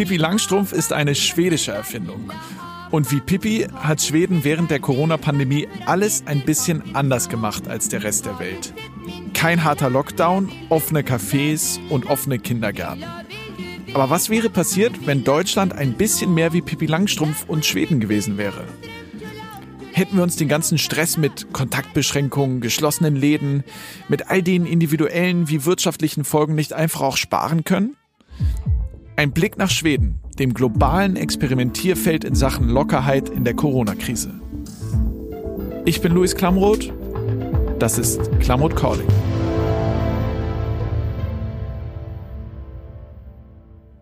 Pippi 0.00 0.16
Langstrumpf 0.16 0.72
ist 0.72 0.94
eine 0.94 1.14
schwedische 1.14 1.72
Erfindung. 1.72 2.32
Und 2.90 3.12
wie 3.12 3.20
Pippi 3.20 3.66
hat 3.74 4.00
Schweden 4.00 4.44
während 4.44 4.70
der 4.70 4.80
Corona-Pandemie 4.80 5.68
alles 5.84 6.22
ein 6.24 6.40
bisschen 6.40 6.94
anders 6.96 7.28
gemacht 7.28 7.68
als 7.68 7.90
der 7.90 8.02
Rest 8.02 8.24
der 8.24 8.38
Welt. 8.38 8.72
Kein 9.34 9.62
harter 9.62 9.90
Lockdown, 9.90 10.50
offene 10.70 11.02
Cafés 11.02 11.78
und 11.90 12.06
offene 12.06 12.38
Kindergärten. 12.38 13.04
Aber 13.92 14.08
was 14.08 14.30
wäre 14.30 14.48
passiert, 14.48 15.06
wenn 15.06 15.22
Deutschland 15.22 15.74
ein 15.74 15.92
bisschen 15.92 16.32
mehr 16.32 16.54
wie 16.54 16.62
Pippi 16.62 16.86
Langstrumpf 16.86 17.44
und 17.46 17.66
Schweden 17.66 18.00
gewesen 18.00 18.38
wäre? 18.38 18.64
Hätten 19.92 20.16
wir 20.16 20.22
uns 20.22 20.36
den 20.36 20.48
ganzen 20.48 20.78
Stress 20.78 21.18
mit 21.18 21.52
Kontaktbeschränkungen, 21.52 22.62
geschlossenen 22.62 23.16
Läden, 23.16 23.64
mit 24.08 24.30
all 24.30 24.42
den 24.42 24.64
individuellen 24.64 25.50
wie 25.50 25.66
wirtschaftlichen 25.66 26.24
Folgen 26.24 26.54
nicht 26.54 26.72
einfach 26.72 27.02
auch 27.02 27.18
sparen 27.18 27.64
können? 27.64 27.96
Ein 29.20 29.32
Blick 29.32 29.58
nach 29.58 29.68
Schweden, 29.68 30.18
dem 30.38 30.54
globalen 30.54 31.14
Experimentierfeld 31.14 32.24
in 32.24 32.34
Sachen 32.34 32.70
Lockerheit 32.70 33.28
in 33.28 33.44
der 33.44 33.52
Corona-Krise. 33.52 34.40
Ich 35.84 36.00
bin 36.00 36.12
Luis 36.12 36.34
Klamroth. 36.34 36.90
Das 37.78 37.98
ist 37.98 38.18
Klamroth 38.40 38.74
Calling. 38.74 39.06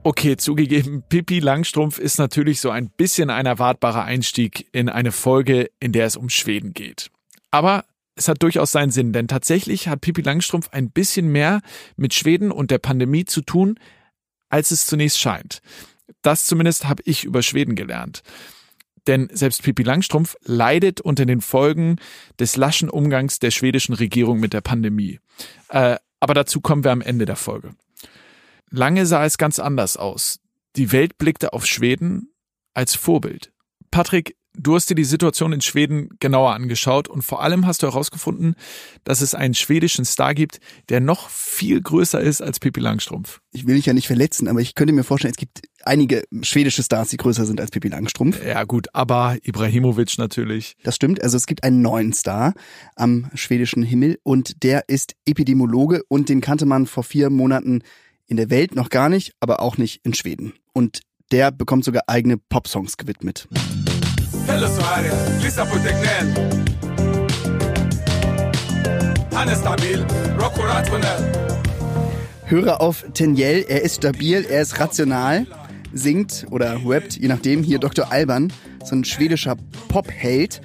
Okay, 0.05 0.37
zugegeben, 0.37 1.03
Pippi 1.09 1.41
Langstrumpf 1.41 1.99
ist 1.99 2.19
natürlich 2.19 2.61
so 2.61 2.71
ein 2.71 2.89
bisschen 2.89 3.29
ein 3.29 3.47
erwartbarer 3.47 4.05
Einstieg 4.05 4.69
in 4.71 4.89
eine 4.89 5.11
Folge, 5.11 5.69
in 5.81 5.91
der 5.91 6.07
es 6.07 6.15
um 6.15 6.29
Schweden 6.29 6.75
geht. 6.75 7.11
Aber 7.51 7.87
es 8.15 8.29
hat 8.29 8.41
durchaus 8.45 8.71
seinen 8.71 8.93
Sinn, 8.93 9.13
denn 9.13 9.27
tatsächlich 9.27 9.89
hat 9.89 10.01
Pippi 10.01 10.23
Langstrumpf 10.23 10.69
ein 10.71 10.93
bisschen 10.93 11.27
mehr 11.27 11.61
mit 11.97 12.15
Schweden 12.15 12.53
und 12.53 12.71
der 12.71 12.79
Pandemie 12.79 13.25
zu 13.25 13.41
tun, 13.41 13.81
als 14.49 14.71
es 14.71 14.87
zunächst 14.87 15.19
scheint. 15.19 15.61
Das 16.23 16.47
zumindest 16.47 16.89
habe 16.89 17.03
ich 17.07 17.25
über 17.25 17.43
Schweden 17.43 17.75
gelernt. 17.75 18.23
Denn 19.07 19.29
selbst 19.33 19.63
Pippi 19.63 19.83
Langstrumpf 19.83 20.37
leidet 20.45 21.01
unter 21.01 21.25
den 21.25 21.41
Folgen 21.41 21.97
des 22.39 22.57
laschen 22.57 22.91
Umgangs 22.91 23.39
der 23.39 23.51
schwedischen 23.51 23.95
Regierung 23.95 24.39
mit 24.39 24.53
der 24.53 24.61
Pandemie. 24.61 25.21
Äh, 25.69 25.97
aber 26.21 26.35
dazu 26.35 26.61
kommen 26.61 26.85
wir 26.85 26.91
am 26.91 27.01
Ende 27.01 27.25
der 27.25 27.37
Folge. 27.37 27.75
Lange 28.71 29.07
sah 29.07 29.25
es 29.25 29.39
ganz 29.39 29.59
anders 29.59 29.97
aus. 29.97 30.41
Die 30.77 30.93
Welt 30.93 31.17
blickte 31.17 31.53
auf 31.53 31.65
Schweden 31.65 32.33
als 32.75 32.95
Vorbild. 32.95 33.53
Patrick, 33.91 34.37
Du 34.61 34.75
hast 34.75 34.91
dir 34.91 34.97
die 34.97 35.05
Situation 35.05 35.53
in 35.53 35.61
Schweden 35.61 36.09
genauer 36.19 36.53
angeschaut 36.53 37.07
und 37.07 37.23
vor 37.23 37.43
allem 37.43 37.65
hast 37.65 37.83
du 37.83 37.87
herausgefunden, 37.87 38.57
dass 39.05 39.21
es 39.21 39.33
einen 39.33 39.55
schwedischen 39.55 40.05
Star 40.05 40.35
gibt, 40.35 40.59
der 40.89 40.99
noch 40.99 41.31
viel 41.31 41.81
größer 41.81 42.21
ist 42.21 42.43
als 42.43 42.59
Pippi 42.59 42.81
Langstrumpf. 42.81 43.41
Ich 43.53 43.69
will 43.69 43.77
dich 43.77 43.87
ja 43.87 43.93
nicht 43.93 44.09
verletzen, 44.09 44.49
aber 44.49 44.61
ich 44.61 44.75
könnte 44.75 44.93
mir 44.93 45.05
vorstellen, 45.05 45.31
es 45.31 45.37
gibt 45.37 45.61
einige 45.85 46.25
schwedische 46.43 46.83
Stars, 46.83 47.11
die 47.11 47.19
größer 47.19 47.47
sind 47.47 47.61
als 47.61 47.71
Pippi 47.71 47.87
Langstrumpf. 47.87 48.45
Ja 48.45 48.65
gut, 48.65 48.89
aber 48.95 49.37
Ibrahimovic 49.43 50.19
natürlich. 50.19 50.75
Das 50.83 50.97
stimmt, 50.97 51.23
also 51.23 51.37
es 51.37 51.47
gibt 51.47 51.63
einen 51.63 51.81
neuen 51.81 52.13
Star 52.13 52.53
am 52.97 53.31
schwedischen 53.35 53.85
Himmel 53.85 54.19
und 54.25 54.65
der 54.65 54.89
ist 54.89 55.15
Epidemiologe 55.25 56.03
und 56.09 56.29
den 56.29 56.41
kannte 56.41 56.67
man 56.67 56.87
vor 56.87 57.05
vier 57.05 57.31
Monaten 57.31 57.83
in 58.27 58.37
der 58.37 58.51
Welt 58.51 58.75
noch 58.75 58.91
gar 58.91 59.09
nicht, 59.09 59.35
aber 59.39 59.63
auch 59.63 59.79
nicht 59.79 60.01
in 60.05 60.15
Schweden. 60.15 60.55
Und 60.73 61.03
der 61.31 61.53
bekommt 61.53 61.85
sogar 61.85 62.03
eigene 62.09 62.39
Popsongs 62.39 62.97
gewidmet. 62.97 63.47
Hela 64.49 64.69
Sverige 64.69 65.13
lyssnar 65.43 65.67
på 65.67 65.77
Tegnell. 65.79 66.29
Han 69.33 69.49
är 69.49 69.55
stabil, 69.55 70.05
rationell. 70.39 71.33
Höre 72.45 72.81
auf 72.81 73.05
Tenjel, 73.15 73.67
er 73.69 73.83
ist 73.83 73.97
stabil, 73.97 74.47
er 74.49 74.63
ist 74.63 74.81
rational, 74.81 75.47
singt 75.93 76.47
oder 76.51 76.81
rappt, 76.83 77.19
je 77.19 77.29
nachdem, 77.29 77.63
hier 77.63 77.79
Dr. 77.79 78.11
Alban, 78.11 78.51
so 78.85 78.97
ein 78.97 79.05
schwedischer 79.05 79.57
Pop-Held. 79.89 80.63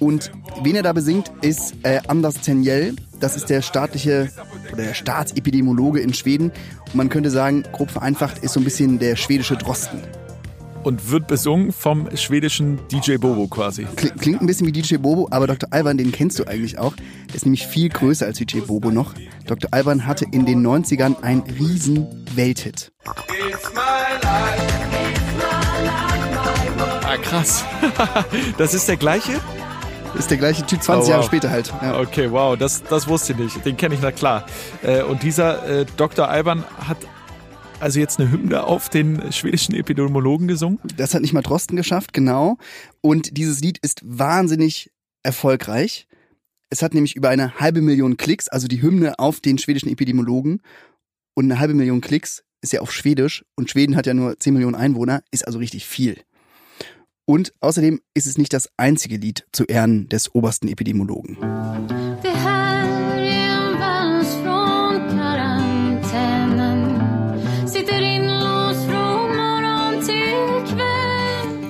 Und 0.00 0.32
wen 0.62 0.76
er 0.76 0.82
da 0.82 0.94
besingt, 0.94 1.30
ist 1.42 1.74
äh, 1.82 2.00
Anders 2.08 2.40
Tenjel. 2.40 2.96
Das 3.20 3.36
ist 3.36 3.50
der 3.50 3.60
staatliche 3.60 4.30
oder 4.72 4.84
der 4.84 4.94
Staatsepidemiologe 4.94 6.00
in 6.00 6.14
Schweden. 6.14 6.52
Und 6.86 6.94
man 6.94 7.10
könnte 7.10 7.30
sagen, 7.30 7.64
grob 7.72 7.90
vereinfacht, 7.90 8.38
ist 8.38 8.54
so 8.54 8.60
ein 8.60 8.64
bisschen 8.64 8.98
der 8.98 9.16
schwedische 9.16 9.56
Drosten 9.56 10.00
und 10.86 11.10
wird 11.10 11.26
besungen 11.26 11.72
vom 11.72 12.16
schwedischen 12.16 12.78
DJ 12.92 13.16
Bobo 13.16 13.48
quasi. 13.48 13.88
Klingt 13.96 14.40
ein 14.40 14.46
bisschen 14.46 14.68
wie 14.68 14.72
DJ 14.72 14.98
Bobo, 14.98 15.26
aber 15.32 15.48
Dr. 15.48 15.68
Alban, 15.72 15.98
den 15.98 16.12
kennst 16.12 16.38
du 16.38 16.44
eigentlich 16.44 16.78
auch. 16.78 16.94
Der 16.94 17.34
ist 17.34 17.44
nämlich 17.44 17.66
viel 17.66 17.88
größer 17.88 18.24
als 18.24 18.38
DJ 18.38 18.60
Bobo 18.60 18.92
noch. 18.92 19.12
Dr. 19.46 19.68
Alban 19.72 20.06
hatte 20.06 20.26
in 20.30 20.46
den 20.46 20.64
90ern 20.64 21.20
einen 21.22 21.42
riesen 21.42 22.06
Welthit. 22.36 22.92
Ah, 27.02 27.16
krass. 27.20 27.64
das 28.56 28.72
ist 28.72 28.88
der 28.88 28.96
gleiche? 28.96 29.40
Ist 30.16 30.30
der 30.30 30.38
gleiche 30.38 30.64
Typ 30.66 30.84
20 30.84 30.86
oh, 30.86 31.00
wow. 31.00 31.08
Jahre 31.08 31.22
später 31.24 31.50
halt. 31.50 31.74
Ja. 31.82 31.98
Okay, 31.98 32.30
wow, 32.30 32.56
das, 32.56 32.84
das 32.84 33.08
wusste 33.08 33.32
ich 33.32 33.40
nicht. 33.40 33.64
Den 33.66 33.76
kenne 33.76 33.96
ich 33.96 34.00
na 34.00 34.12
klar. 34.12 34.46
Äh, 34.84 35.02
und 35.02 35.24
dieser 35.24 35.68
äh, 35.68 35.84
Dr. 35.96 36.28
Alban 36.28 36.62
hat 36.78 36.98
also 37.80 38.00
jetzt 38.00 38.20
eine 38.20 38.30
Hymne 38.30 38.64
auf 38.64 38.88
den 38.88 39.32
schwedischen 39.32 39.74
Epidemiologen 39.74 40.48
gesungen? 40.48 40.78
Das 40.96 41.14
hat 41.14 41.22
nicht 41.22 41.32
mal 41.32 41.42
Drosten 41.42 41.76
geschafft, 41.76 42.12
genau. 42.12 42.58
Und 43.00 43.36
dieses 43.36 43.60
Lied 43.60 43.78
ist 43.78 44.00
wahnsinnig 44.04 44.90
erfolgreich. 45.22 46.06
Es 46.70 46.82
hat 46.82 46.94
nämlich 46.94 47.16
über 47.16 47.28
eine 47.28 47.60
halbe 47.60 47.82
Million 47.82 48.16
Klicks, 48.16 48.48
also 48.48 48.68
die 48.68 48.82
Hymne 48.82 49.18
auf 49.18 49.40
den 49.40 49.58
schwedischen 49.58 49.88
Epidemiologen. 49.90 50.62
Und 51.34 51.44
eine 51.44 51.58
halbe 51.58 51.74
Million 51.74 52.00
Klicks 52.00 52.44
ist 52.62 52.72
ja 52.72 52.80
auf 52.80 52.92
Schwedisch 52.92 53.44
und 53.54 53.70
Schweden 53.70 53.96
hat 53.96 54.06
ja 54.06 54.14
nur 54.14 54.38
10 54.38 54.54
Millionen 54.54 54.74
Einwohner, 54.74 55.22
ist 55.30 55.46
also 55.46 55.58
richtig 55.58 55.86
viel. 55.86 56.16
Und 57.26 57.52
außerdem 57.60 58.00
ist 58.14 58.26
es 58.26 58.38
nicht 58.38 58.52
das 58.52 58.70
einzige 58.76 59.16
Lied 59.16 59.46
zu 59.52 59.64
Ehren 59.64 60.08
des 60.08 60.34
obersten 60.34 60.68
Epidemiologen. 60.68 61.36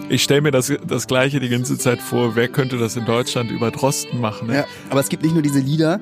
Ich 0.09 0.23
stelle 0.23 0.41
mir 0.41 0.53
das, 0.53 0.73
das 0.87 1.09
Gleiche 1.09 1.41
die 1.41 1.49
ganze 1.49 1.79
Zeit 1.79 2.01
vor. 2.01 2.37
Wer 2.37 2.47
könnte 2.47 2.79
das 2.79 2.95
in 2.97 3.05
Deutschland 3.05 3.51
über 3.51 3.73
Drosten 3.73 4.21
machen? 4.21 4.47
Ne? 4.47 4.55
Ja, 4.55 4.65
aber 4.89 5.01
es 5.01 5.09
gibt 5.09 5.25
nicht 5.25 5.33
nur 5.33 5.43
diese 5.43 5.59
Lieder. 5.59 5.99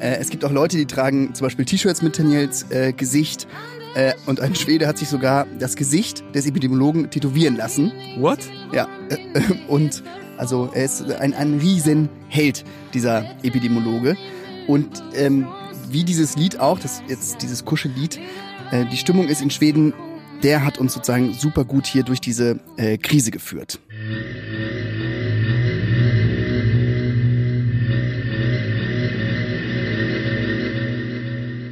Äh, 0.00 0.16
es 0.16 0.30
gibt 0.30 0.44
auch 0.44 0.50
Leute, 0.50 0.76
die 0.76 0.86
tragen 0.86 1.32
zum 1.32 1.46
Beispiel 1.46 1.64
T-Shirts 1.64 2.02
mit 2.02 2.18
Daniels 2.18 2.68
äh, 2.70 2.92
Gesicht. 2.92 3.46
Äh, 3.94 4.14
und 4.26 4.40
ein 4.40 4.56
Schwede 4.56 4.88
hat 4.88 4.98
sich 4.98 5.08
sogar 5.08 5.46
das 5.60 5.76
Gesicht 5.76 6.24
des 6.34 6.44
Epidemiologen 6.46 7.08
tätowieren 7.08 7.56
lassen. 7.56 7.92
What? 8.18 8.40
Ja. 8.72 8.88
Äh, 9.10 9.40
und 9.68 10.02
also 10.38 10.68
er 10.74 10.84
ist 10.84 11.08
ein, 11.12 11.32
ein 11.32 11.60
Riesenheld, 11.60 12.64
dieser 12.94 13.24
Epidemiologe. 13.44 14.16
Und 14.66 15.04
ähm, 15.14 15.46
wie 15.88 16.02
dieses 16.02 16.36
Lied 16.36 16.58
auch, 16.58 16.80
das 16.80 17.00
jetzt 17.06 17.42
dieses 17.42 17.64
Kuschellied, 17.64 18.18
äh, 18.72 18.84
die 18.86 18.96
Stimmung 18.96 19.28
ist 19.28 19.40
in 19.40 19.50
Schweden 19.50 19.94
der 20.42 20.64
hat 20.64 20.78
uns 20.78 20.94
sozusagen 20.94 21.32
super 21.32 21.64
gut 21.64 21.86
hier 21.86 22.02
durch 22.02 22.20
diese 22.20 22.60
äh, 22.76 22.98
Krise 22.98 23.30
geführt. 23.30 23.80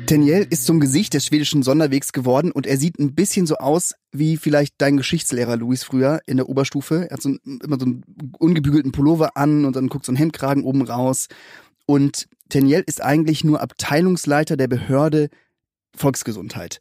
Daniel 0.07 0.47
ist 0.51 0.67
zum 0.67 0.81
Gesicht 0.81 1.15
des 1.15 1.27
schwedischen 1.27 1.63
Sonderwegs 1.63 2.13
geworden 2.13 2.53
und 2.53 2.67
er 2.67 2.77
sieht 2.77 2.99
ein 2.99 3.15
bisschen 3.15 3.47
so 3.47 3.57
aus 3.57 3.95
wie 4.13 4.37
vielleicht 4.37 4.75
dein 4.79 4.99
Geschichtslehrer 4.99 5.57
Luis 5.57 5.83
früher 5.83 6.21
in 6.27 6.37
der 6.37 6.49
Oberstufe. 6.49 7.07
Er 7.09 7.15
hat 7.15 7.23
so 7.23 7.31
ein, 7.31 7.41
immer 7.65 7.79
so 7.81 7.87
einen 7.87 8.05
ungebügelten 8.39 8.93
Pullover 8.93 9.37
an 9.37 9.65
und 9.65 9.77
dann 9.77 9.89
guckt 9.89 10.05
so 10.05 10.13
ein 10.13 10.17
Hemdkragen 10.17 10.63
oben 10.63 10.83
raus. 10.83 11.29
Und 11.87 12.29
Daniel 12.51 12.85
ist 12.87 13.03
eigentlich 13.03 13.45
nur 13.45 13.63
Abteilungsleiter 13.63 14.57
der 14.57 14.69
Behörde 14.69 15.31
Volksgesundheit. 15.97 16.81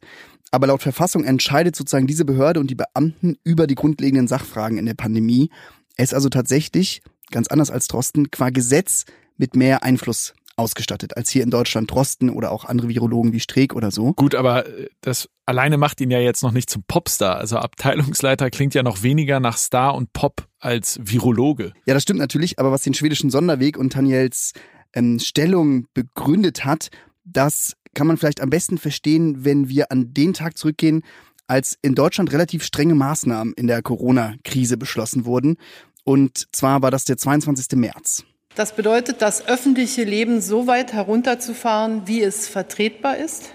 Aber 0.54 0.68
laut 0.68 0.82
Verfassung 0.82 1.24
entscheidet 1.24 1.74
sozusagen 1.74 2.06
diese 2.06 2.24
Behörde 2.24 2.60
und 2.60 2.70
die 2.70 2.76
Beamten 2.76 3.36
über 3.42 3.66
die 3.66 3.74
grundlegenden 3.74 4.28
Sachfragen 4.28 4.78
in 4.78 4.86
der 4.86 4.94
Pandemie. 4.94 5.50
Er 5.96 6.04
ist 6.04 6.14
also 6.14 6.28
tatsächlich, 6.28 7.02
ganz 7.32 7.48
anders 7.48 7.72
als 7.72 7.88
Drosten, 7.88 8.30
qua 8.30 8.50
Gesetz 8.50 9.04
mit 9.36 9.56
mehr 9.56 9.82
Einfluss 9.82 10.32
ausgestattet 10.54 11.16
als 11.16 11.30
hier 11.30 11.42
in 11.42 11.50
Deutschland 11.50 11.90
Drosten 11.90 12.30
oder 12.30 12.52
auch 12.52 12.64
andere 12.66 12.88
Virologen 12.88 13.32
wie 13.32 13.40
Streeck 13.40 13.74
oder 13.74 13.90
so. 13.90 14.12
Gut, 14.12 14.36
aber 14.36 14.66
äh, 14.66 14.90
das 15.00 15.28
alleine 15.44 15.76
macht 15.76 16.00
ihn 16.00 16.12
ja 16.12 16.20
jetzt 16.20 16.44
noch 16.44 16.52
nicht 16.52 16.70
zum 16.70 16.84
Popstar. 16.86 17.36
Also 17.38 17.56
Abteilungsleiter 17.56 18.48
klingt 18.50 18.74
ja 18.74 18.84
noch 18.84 19.02
weniger 19.02 19.40
nach 19.40 19.56
Star 19.56 19.96
und 19.96 20.12
Pop 20.12 20.46
als 20.60 21.00
Virologe. 21.02 21.72
Ja, 21.84 21.94
das 21.94 22.04
stimmt 22.04 22.20
natürlich, 22.20 22.60
aber 22.60 22.70
was 22.70 22.82
den 22.82 22.94
schwedischen 22.94 23.30
Sonderweg 23.30 23.76
und 23.76 23.96
Daniels 23.96 24.52
ähm, 24.92 25.18
Stellung 25.18 25.88
begründet 25.94 26.64
hat, 26.64 26.90
das 27.24 27.74
kann 27.94 28.06
man 28.06 28.16
vielleicht 28.16 28.40
am 28.40 28.50
besten 28.50 28.78
verstehen, 28.78 29.44
wenn 29.44 29.68
wir 29.68 29.90
an 29.90 30.12
den 30.12 30.34
Tag 30.34 30.58
zurückgehen, 30.58 31.02
als 31.46 31.78
in 31.82 31.94
Deutschland 31.94 32.32
relativ 32.32 32.64
strenge 32.64 32.94
Maßnahmen 32.94 33.54
in 33.54 33.66
der 33.66 33.82
Corona-Krise 33.82 34.76
beschlossen 34.76 35.24
wurden. 35.24 35.56
Und 36.04 36.48
zwar 36.52 36.82
war 36.82 36.90
das 36.90 37.04
der 37.04 37.16
22. 37.16 37.78
März. 37.78 38.24
Das 38.54 38.76
bedeutet, 38.76 39.20
das 39.20 39.46
öffentliche 39.46 40.04
Leben 40.04 40.40
so 40.40 40.66
weit 40.66 40.92
herunterzufahren, 40.92 42.02
wie 42.06 42.22
es 42.22 42.46
vertretbar 42.46 43.16
ist. 43.16 43.50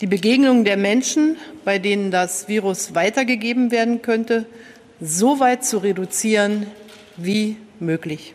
die 0.00 0.06
Begegnung 0.06 0.64
der 0.64 0.78
Menschen, 0.78 1.36
bei 1.64 1.78
denen 1.78 2.10
das 2.10 2.48
Virus 2.48 2.94
weitergegeben 2.94 3.70
werden 3.70 4.00
könnte, 4.00 4.46
so 5.00 5.40
weit 5.40 5.64
zu 5.64 5.78
reduzieren 5.78 6.66
wie 7.16 7.56
möglich. 7.78 8.34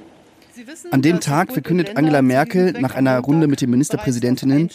An 0.91 1.01
dem 1.01 1.19
Tag 1.19 1.51
verkündet 1.51 1.97
Angela 1.97 2.21
Merkel 2.21 2.73
nach 2.73 2.95
einer 2.95 3.19
Runde 3.19 3.47
mit 3.47 3.61
den 3.61 3.69
Ministerpräsidentinnen 3.69 4.69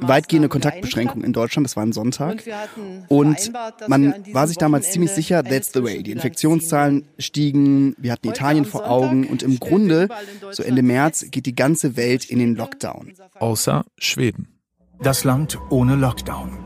weitgehende 0.00 0.48
Kontaktbeschränkungen 0.48 1.24
in 1.24 1.32
Deutschland. 1.32 1.66
Das 1.66 1.76
war 1.76 1.84
ein 1.84 1.92
Sonntag. 1.92 2.42
Und 3.08 3.52
man 3.86 4.14
war 4.32 4.46
sich 4.46 4.58
damals 4.58 4.90
ziemlich 4.90 5.10
sicher, 5.10 5.42
that's 5.44 5.72
the 5.72 5.82
way. 5.82 6.02
Die 6.02 6.12
Infektionszahlen 6.12 7.04
stiegen, 7.18 7.94
wir 7.98 8.12
hatten 8.12 8.28
Italien 8.28 8.64
vor 8.64 8.88
Augen 8.90 9.26
und 9.26 9.42
im 9.42 9.58
Grunde, 9.58 10.08
so 10.50 10.62
Ende 10.62 10.82
März, 10.82 11.26
geht 11.30 11.46
die 11.46 11.54
ganze 11.54 11.96
Welt 11.96 12.24
in 12.24 12.38
den 12.38 12.54
Lockdown. 12.54 13.12
Außer 13.38 13.84
Schweden. 13.98 14.48
Das 15.00 15.24
Land 15.24 15.58
ohne 15.70 15.94
Lockdown. 15.94 16.58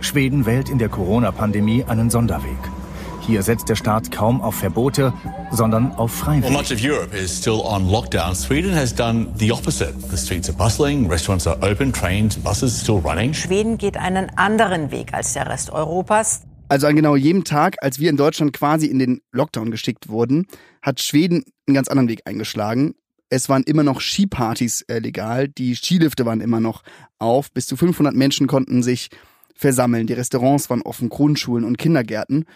Schweden 0.00 0.46
wählt 0.46 0.70
in 0.70 0.78
der 0.78 0.88
Corona-Pandemie 0.88 1.84
einen 1.84 2.08
Sonderweg. 2.08 2.69
Hier 3.20 3.42
setzt 3.42 3.68
der 3.68 3.76
Staat 3.76 4.10
kaum 4.10 4.40
auf 4.40 4.54
Verbote, 4.54 5.12
sondern 5.50 5.92
auf 5.92 6.12
Freiwillig. 6.12 6.44
Well, 6.44 6.62
much 6.62 6.72
of 6.72 6.82
Europe 6.82 7.16
is 7.16 7.36
still 7.36 7.60
on 7.64 7.88
lockdown. 7.88 8.34
Sweden 8.34 8.74
has 8.74 8.94
done 8.94 9.28
the 9.36 9.52
opposite. 9.52 9.94
The 10.10 10.16
streets 10.16 10.48
are 10.48 10.56
bustling, 10.56 11.08
restaurants 11.08 11.46
are 11.46 11.56
open, 11.62 11.92
trains, 11.92 12.36
buses 12.36 12.80
still 12.80 13.00
running. 13.04 13.34
Schweden 13.34 13.78
geht 13.78 13.96
einen 13.96 14.30
anderen 14.36 14.90
Weg 14.90 15.12
als 15.12 15.34
der 15.34 15.48
Rest 15.48 15.70
Europas. 15.70 16.42
Also 16.68 16.86
an 16.86 16.96
genau 16.96 17.16
jedem 17.16 17.44
Tag, 17.44 17.76
als 17.80 17.98
wir 17.98 18.10
in 18.10 18.16
Deutschland 18.16 18.52
quasi 18.52 18.86
in 18.86 18.98
den 18.98 19.20
Lockdown 19.32 19.70
geschickt 19.70 20.08
wurden, 20.08 20.46
hat 20.82 21.00
Schweden 21.00 21.44
einen 21.66 21.74
ganz 21.74 21.88
anderen 21.88 22.08
Weg 22.08 22.22
eingeschlagen. 22.26 22.94
Es 23.28 23.48
waren 23.48 23.62
immer 23.64 23.82
noch 23.82 24.00
Skipartys 24.00 24.82
äh, 24.82 24.98
legal, 24.98 25.48
die 25.48 25.74
Skilifte 25.74 26.26
waren 26.26 26.40
immer 26.40 26.60
noch 26.60 26.82
auf, 27.18 27.52
bis 27.52 27.66
zu 27.66 27.76
500 27.76 28.14
Menschen 28.14 28.46
konnten 28.46 28.82
sich 28.82 29.08
versammeln, 29.54 30.06
die 30.06 30.14
Restaurants 30.14 30.70
waren 30.70 30.82
offen, 30.82 31.08
Grundschulen 31.10 31.64
und 31.64 31.76
Kindergärten. 31.76 32.46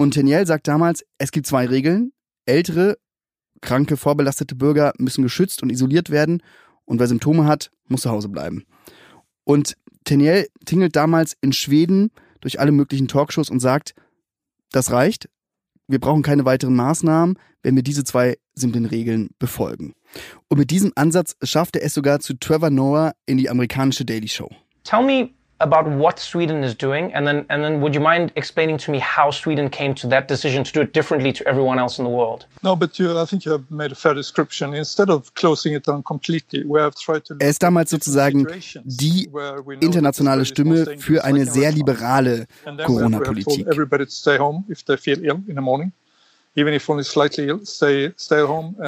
Und 0.00 0.12
Teniel 0.12 0.46
sagt 0.46 0.66
damals, 0.66 1.04
es 1.18 1.30
gibt 1.30 1.46
zwei 1.46 1.66
Regeln. 1.66 2.14
Ältere, 2.46 2.96
kranke, 3.60 3.98
vorbelastete 3.98 4.54
Bürger 4.54 4.94
müssen 4.96 5.22
geschützt 5.22 5.62
und 5.62 5.68
isoliert 5.68 6.08
werden. 6.08 6.42
Und 6.86 7.00
wer 7.00 7.06
Symptome 7.06 7.44
hat, 7.44 7.70
muss 7.86 8.00
zu 8.00 8.10
Hause 8.10 8.30
bleiben. 8.30 8.64
Und 9.44 9.76
Teniel 10.04 10.48
tingelt 10.64 10.96
damals 10.96 11.36
in 11.42 11.52
Schweden 11.52 12.12
durch 12.40 12.60
alle 12.60 12.72
möglichen 12.72 13.08
Talkshows 13.08 13.50
und 13.50 13.60
sagt, 13.60 13.94
das 14.72 14.90
reicht. 14.90 15.28
Wir 15.86 16.00
brauchen 16.00 16.22
keine 16.22 16.46
weiteren 16.46 16.76
Maßnahmen, 16.76 17.38
wenn 17.62 17.76
wir 17.76 17.82
diese 17.82 18.02
zwei 18.02 18.38
simplen 18.54 18.86
Regeln 18.86 19.28
befolgen. 19.38 19.92
Und 20.48 20.56
mit 20.56 20.70
diesem 20.70 20.92
Ansatz 20.94 21.36
schafft 21.42 21.76
er 21.76 21.84
es 21.84 21.92
sogar 21.92 22.20
zu 22.20 22.38
Trevor 22.38 22.70
Noah 22.70 23.12
in 23.26 23.36
die 23.36 23.50
amerikanische 23.50 24.06
Daily 24.06 24.28
Show. 24.28 24.48
Tell 24.82 25.04
me 25.04 25.34
about 25.60 25.86
what 25.86 26.18
Sweden 26.18 26.64
is 26.64 26.74
doing, 26.74 27.12
and 27.14 27.26
then 27.26 27.44
and 27.50 27.62
then 27.62 27.80
would 27.80 27.94
you 27.94 28.00
mind 28.00 28.32
explaining 28.36 28.78
to 28.78 28.90
me 28.90 28.98
how 28.98 29.30
Sweden 29.30 29.68
came 29.68 29.94
to 29.94 30.06
that 30.08 30.28
decision 30.28 30.64
to 30.64 30.72
do 30.72 30.80
it 30.80 30.92
differently 30.92 31.32
to 31.32 31.46
everyone 31.46 31.78
else 31.78 31.98
in 31.98 32.04
the 32.04 32.10
world? 32.10 32.46
No, 32.62 32.76
but 32.76 32.98
you, 32.98 33.18
I 33.18 33.26
think 33.26 33.44
you 33.44 33.52
have 33.52 33.70
made 33.70 33.92
a 33.92 33.94
fair 33.94 34.14
description. 34.14 34.74
Instead 34.74 35.10
of 35.10 35.34
closing 35.34 35.74
it 35.74 35.84
down 35.84 36.02
completely, 36.02 36.64
we 36.64 36.80
have 36.80 36.94
tried 36.94 37.24
to. 37.26 37.34
Er 37.40 37.48
ist 37.48 37.62
damals 37.62 37.90
sozusagen 37.90 38.46
die 38.84 39.30
internationale 39.80 40.44
Stimme 40.44 40.98
für 40.98 41.24
eine 41.24 41.46
sehr 41.46 41.72
liberale 41.72 42.46
Corona-Politik. 42.86 43.66
Everybody 43.66 44.06
to 44.06 44.10
stay 44.10 44.38
home 44.38 44.64
if 44.68 44.84
they 44.84 44.96
feel 44.96 45.22
ill 45.24 45.40
in 45.46 45.54
the 45.54 45.60
morning. 45.60 45.92
Die 46.56 46.62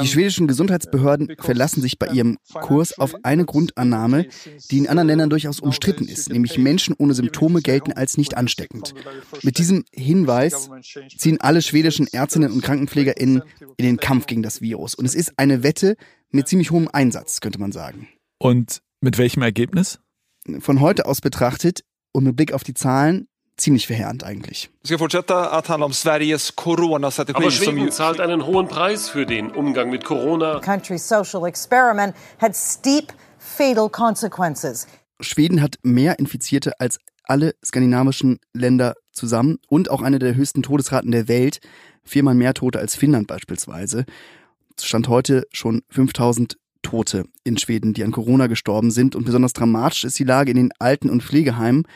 schwedischen 0.09 0.49
Gesundheitsbehörden 0.49 1.37
verlassen 1.39 1.81
sich 1.81 1.97
bei 1.99 2.09
ihrem 2.09 2.39
Kurs 2.55 2.99
auf 2.99 3.15
eine 3.23 3.45
Grundannahme, 3.45 4.27
die 4.71 4.79
in 4.79 4.89
anderen 4.89 5.07
Ländern 5.07 5.31
durchaus 5.31 5.61
umstritten 5.61 6.09
ist, 6.09 6.31
nämlich 6.31 6.59
Menschen 6.59 6.97
ohne 6.99 7.15
Symptome 7.15 7.63
gelten 7.63 7.93
als 7.93 8.19
nicht 8.19 8.37
ansteckend. 8.37 8.95
Mit 9.43 9.59
diesem 9.59 9.85
Hinweis 9.93 10.71
ziehen 11.17 11.41
alle 11.41 11.63
schwedischen 11.63 12.09
Ärztinnen 12.09 12.51
und 12.51 12.63
KrankenpflegerInnen 12.63 13.43
in 13.77 13.85
den 13.85 13.99
Kampf 13.99 14.27
gegen 14.27 14.43
das 14.43 14.61
Virus. 14.61 14.97
Und 14.97 15.05
es 15.05 15.15
ist 15.15 15.35
eine 15.37 15.63
Wette 15.63 15.95
mit 16.31 16.49
ziemlich 16.49 16.73
hohem 16.73 16.89
Einsatz, 16.93 17.41
könnte 17.41 17.61
man 17.61 17.71
sagen. 17.71 18.09
Und 18.39 18.83
mit 19.01 19.19
welchem 19.19 19.43
Ergebnis? 19.43 20.01
Von 20.59 20.81
heute 20.81 21.07
aus 21.07 21.21
betrachtet 21.21 21.85
und 22.11 22.25
mit 22.25 22.35
Blick 22.35 22.53
auf 22.53 22.65
die 22.65 22.75
Zahlen 22.75 23.29
ziemlich 23.57 23.87
verheerend 23.87 24.25
eigentlich. 24.25 24.71
Aber 27.35 27.51
Schweden 27.51 27.91
zahlt 27.91 28.21
einen 28.21 28.47
hohen 28.47 28.69
Preis 28.69 29.09
für 29.09 29.27
den 29.27 29.51
Umgang 29.51 29.91
mit 29.91 30.05
Corona. 30.05 30.61
Country's 30.61 31.09
social 31.09 31.47
experiment 31.47 32.15
had 32.41 32.57
steep 32.57 33.13
fatal 33.39 33.89
consequences. 33.89 34.87
Schweden 35.21 35.63
hat 35.63 35.77
mehr 35.83 36.19
Infizierte 36.19 36.81
als 36.81 36.99
alle 37.25 37.55
skandinavischen 37.65 38.41
Länder 38.53 38.95
zusammen 39.13 39.59
und 39.69 39.91
auch 39.91 40.03
eine 40.03 40.19
der 40.19 40.35
höchsten 40.35 40.63
Todesraten 40.63 41.13
der 41.13 41.29
Welt, 41.29 41.61
viermal 42.03 42.35
mehr 42.35 42.55
Tote 42.55 42.79
als 42.79 42.97
Finnland 42.97 43.29
beispielsweise. 43.29 44.05
Stand 44.81 45.09
heute 45.09 45.47
schon 45.53 45.83
5000 45.91 46.57
Tote 46.83 47.25
in 47.45 47.57
Schweden, 47.59 47.95
die 47.95 48.03
an 48.03 48.11
Corona 48.11 48.49
gestorben 48.49 48.91
sind 48.91 49.15
und 49.15 49.25
besonders 49.25 49.53
dramatisch 49.53 50.05
ist 50.05 50.19
die 50.19 50.25
Lage 50.25 50.51
in 50.51 50.57
den 50.57 50.73
Alten- 50.79 51.11
und 51.11 51.23
Pflegeheimen. 51.23 51.87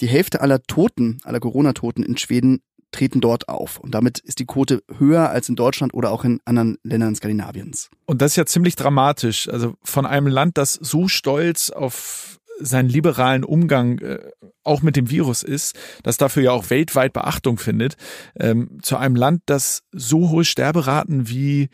Die 0.00 0.08
Hälfte 0.08 0.40
aller 0.40 0.62
Toten, 0.62 1.18
aller 1.24 1.40
Corona-Toten 1.40 2.02
in 2.02 2.16
Schweden 2.16 2.60
treten 2.92 3.20
dort 3.20 3.48
auf. 3.48 3.78
Und 3.78 3.94
damit 3.94 4.18
ist 4.18 4.38
die 4.38 4.46
Quote 4.46 4.82
höher 4.98 5.28
als 5.30 5.48
in 5.48 5.56
Deutschland 5.56 5.92
oder 5.92 6.10
auch 6.10 6.24
in 6.24 6.40
anderen 6.44 6.78
Ländern 6.82 7.14
Skandinaviens. 7.14 7.90
Und 8.06 8.22
das 8.22 8.32
ist 8.32 8.36
ja 8.36 8.46
ziemlich 8.46 8.76
dramatisch. 8.76 9.48
Also 9.48 9.74
von 9.82 10.06
einem 10.06 10.28
Land, 10.28 10.56
das 10.56 10.74
so 10.74 11.08
stolz 11.08 11.70
auf 11.70 12.38
seinen 12.58 12.88
liberalen 12.88 13.44
Umgang 13.44 13.98
äh, 13.98 14.18
auch 14.64 14.82
mit 14.82 14.96
dem 14.96 15.10
Virus 15.10 15.42
ist, 15.42 15.76
das 16.02 16.16
dafür 16.16 16.42
ja 16.42 16.52
auch 16.52 16.70
weltweit 16.70 17.12
Beachtung 17.12 17.58
findet, 17.58 17.96
ähm, 18.38 18.78
zu 18.82 18.96
einem 18.96 19.14
Land, 19.14 19.42
das 19.46 19.82
so 19.92 20.30
hohe 20.30 20.44
Sterberaten 20.44 21.28
wie 21.28 21.68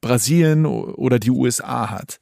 Brasilien 0.00 0.66
oder 0.66 1.20
die 1.20 1.30
USA 1.30 1.90
hat. 1.90 2.18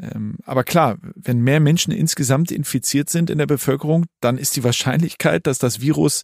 Ähm, 0.00 0.36
aber 0.44 0.64
klar, 0.64 0.98
wenn 1.14 1.40
mehr 1.40 1.60
Menschen 1.60 1.92
insgesamt 1.92 2.50
infiziert 2.50 3.10
sind 3.10 3.30
in 3.30 3.38
der 3.38 3.46
Bevölkerung, 3.46 4.06
dann 4.20 4.38
ist 4.38 4.56
die 4.56 4.64
Wahrscheinlichkeit, 4.64 5.46
dass 5.46 5.58
das 5.58 5.80
Virus 5.80 6.22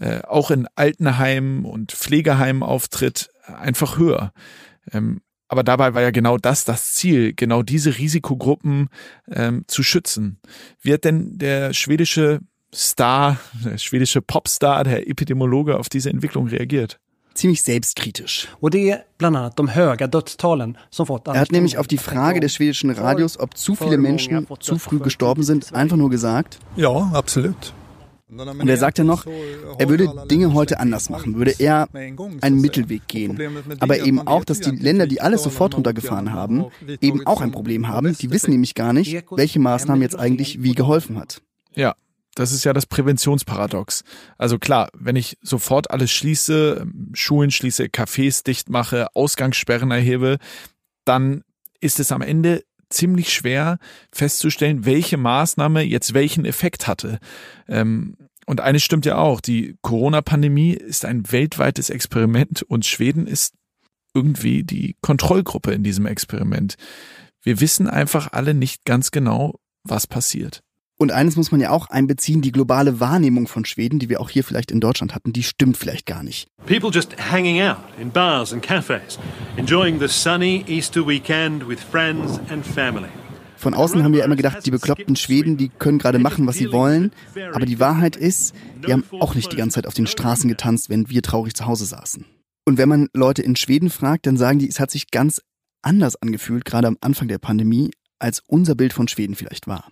äh, 0.00 0.22
auch 0.22 0.50
in 0.50 0.66
Altenheimen 0.76 1.64
und 1.64 1.92
Pflegeheimen 1.92 2.62
auftritt, 2.62 3.30
einfach 3.44 3.98
höher. 3.98 4.32
Ähm, 4.92 5.20
aber 5.48 5.64
dabei 5.64 5.94
war 5.94 6.02
ja 6.02 6.10
genau 6.10 6.36
das 6.36 6.64
das 6.64 6.92
Ziel, 6.92 7.32
genau 7.34 7.62
diese 7.62 7.96
Risikogruppen 7.96 8.88
ähm, 9.30 9.64
zu 9.66 9.82
schützen. 9.82 10.40
Wie 10.80 10.92
hat 10.92 11.04
denn 11.04 11.38
der 11.38 11.72
schwedische 11.72 12.40
Star, 12.74 13.38
der 13.64 13.78
schwedische 13.78 14.20
Popstar, 14.20 14.84
der 14.84 15.08
Epidemiologe 15.08 15.78
auf 15.78 15.88
diese 15.88 16.10
Entwicklung 16.10 16.48
reagiert? 16.48 17.00
Ziemlich 17.34 17.62
selbstkritisch. 17.62 18.48
Er 18.60 19.04
hat 21.40 21.52
nämlich 21.52 21.78
auf 21.78 21.86
die 21.86 21.98
Frage 21.98 22.40
des 22.40 22.54
schwedischen 22.54 22.90
Radios, 22.90 23.38
ob 23.38 23.56
zu 23.56 23.74
viele 23.74 23.98
Menschen 23.98 24.46
zu 24.60 24.78
früh 24.78 24.98
gestorben 24.98 25.42
sind, 25.42 25.72
einfach 25.72 25.96
nur 25.96 26.10
gesagt, 26.10 26.58
ja, 26.76 27.10
absolut. 27.12 27.72
Und 28.30 28.68
er 28.68 28.76
sagte 28.76 29.04
noch, 29.04 29.24
er 29.78 29.88
würde 29.88 30.12
Dinge 30.30 30.52
heute 30.52 30.80
anders 30.80 31.08
machen, 31.08 31.36
würde 31.36 31.54
er 31.58 31.88
einen 31.94 32.60
Mittelweg 32.60 33.08
gehen. 33.08 33.40
Aber 33.80 34.00
eben 34.00 34.26
auch, 34.26 34.44
dass 34.44 34.60
die 34.60 34.70
Länder, 34.70 35.06
die 35.06 35.22
alles 35.22 35.42
sofort 35.42 35.74
runtergefahren 35.74 36.32
haben, 36.32 36.66
eben 37.00 37.26
auch 37.26 37.40
ein 37.40 37.52
Problem 37.52 37.88
haben. 37.88 38.14
Die 38.18 38.30
wissen 38.30 38.50
nämlich 38.50 38.74
gar 38.74 38.92
nicht, 38.92 39.24
welche 39.30 39.60
Maßnahmen 39.60 40.02
jetzt 40.02 40.18
eigentlich 40.18 40.62
wie 40.62 40.74
geholfen 40.74 41.18
hat. 41.18 41.40
Ja, 41.74 41.94
das 42.38 42.52
ist 42.52 42.64
ja 42.64 42.72
das 42.72 42.86
Präventionsparadox. 42.86 44.04
Also 44.36 44.58
klar, 44.58 44.90
wenn 44.94 45.16
ich 45.16 45.38
sofort 45.42 45.90
alles 45.90 46.12
schließe, 46.12 46.86
Schulen 47.12 47.50
schließe, 47.50 47.86
Cafés 47.86 48.44
dicht 48.44 48.68
mache, 48.68 49.08
Ausgangssperren 49.14 49.90
erhebe, 49.90 50.38
dann 51.04 51.42
ist 51.80 51.98
es 51.98 52.12
am 52.12 52.22
Ende 52.22 52.62
ziemlich 52.90 53.32
schwer 53.32 53.78
festzustellen, 54.12 54.84
welche 54.84 55.16
Maßnahme 55.16 55.82
jetzt 55.82 56.14
welchen 56.14 56.44
Effekt 56.44 56.86
hatte. 56.86 57.18
Ähm, 57.66 58.16
und 58.46 58.60
eines 58.60 58.84
stimmt 58.84 59.04
ja 59.04 59.16
auch, 59.16 59.40
die 59.40 59.76
Corona-Pandemie 59.82 60.72
ist 60.72 61.04
ein 61.04 61.30
weltweites 61.30 61.90
Experiment 61.90 62.62
und 62.62 62.86
Schweden 62.86 63.26
ist 63.26 63.54
irgendwie 64.14 64.62
die 64.62 64.96
Kontrollgruppe 65.02 65.72
in 65.72 65.82
diesem 65.82 66.06
Experiment. 66.06 66.76
Wir 67.42 67.60
wissen 67.60 67.88
einfach 67.88 68.32
alle 68.32 68.54
nicht 68.54 68.84
ganz 68.84 69.10
genau, 69.10 69.58
was 69.82 70.06
passiert. 70.06 70.62
Und 71.00 71.12
eines 71.12 71.36
muss 71.36 71.52
man 71.52 71.60
ja 71.60 71.70
auch 71.70 71.90
einbeziehen, 71.90 72.42
die 72.42 72.50
globale 72.50 72.98
Wahrnehmung 72.98 73.46
von 73.46 73.64
Schweden, 73.64 74.00
die 74.00 74.08
wir 74.08 74.20
auch 74.20 74.30
hier 74.30 74.42
vielleicht 74.42 74.72
in 74.72 74.80
Deutschland 74.80 75.14
hatten, 75.14 75.32
die 75.32 75.44
stimmt 75.44 75.76
vielleicht 75.76 76.06
gar 76.06 76.24
nicht. 76.24 76.48
People 76.66 76.90
just 76.90 77.14
hanging 77.30 77.62
out 77.62 77.76
in 78.00 78.10
bars 78.10 78.52
and 78.52 78.60
cafes, 78.62 79.16
enjoying 79.56 80.00
the 80.00 80.08
sunny 80.08 80.64
Easter 80.66 81.06
weekend 81.06 81.68
with 81.68 81.78
friends 81.80 82.40
and 82.50 82.66
family. 82.66 83.08
Von 83.56 83.74
außen 83.74 84.02
haben 84.02 84.12
wir 84.12 84.24
immer 84.24 84.34
gedacht, 84.34 84.66
die 84.66 84.72
bekloppten 84.72 85.14
Schweden, 85.14 85.56
die 85.56 85.68
können 85.68 85.98
gerade 85.98 86.18
machen, 86.18 86.46
was 86.48 86.56
sie 86.56 86.72
wollen. 86.72 87.12
Aber 87.52 87.66
die 87.66 87.78
Wahrheit 87.78 88.16
ist, 88.16 88.54
die 88.86 88.92
haben 88.92 89.04
auch 89.20 89.36
nicht 89.36 89.52
die 89.52 89.56
ganze 89.56 89.76
Zeit 89.76 89.86
auf 89.86 89.94
den 89.94 90.06
Straßen 90.08 90.48
getanzt, 90.48 90.90
wenn 90.90 91.08
wir 91.10 91.22
traurig 91.22 91.54
zu 91.54 91.66
Hause 91.66 91.84
saßen. 91.84 92.24
Und 92.64 92.76
wenn 92.76 92.88
man 92.88 93.08
Leute 93.14 93.42
in 93.42 93.56
Schweden 93.56 93.90
fragt, 93.90 94.26
dann 94.26 94.36
sagen 94.36 94.58
die, 94.58 94.68
es 94.68 94.78
hat 94.80 94.90
sich 94.90 95.10
ganz 95.10 95.42
anders 95.82 96.20
angefühlt, 96.20 96.64
gerade 96.64 96.88
am 96.88 96.98
Anfang 97.00 97.28
der 97.28 97.38
Pandemie, 97.38 97.90
als 98.18 98.42
unser 98.46 98.74
Bild 98.74 98.92
von 98.92 99.08
Schweden 99.08 99.36
vielleicht 99.36 99.66
war. 99.66 99.90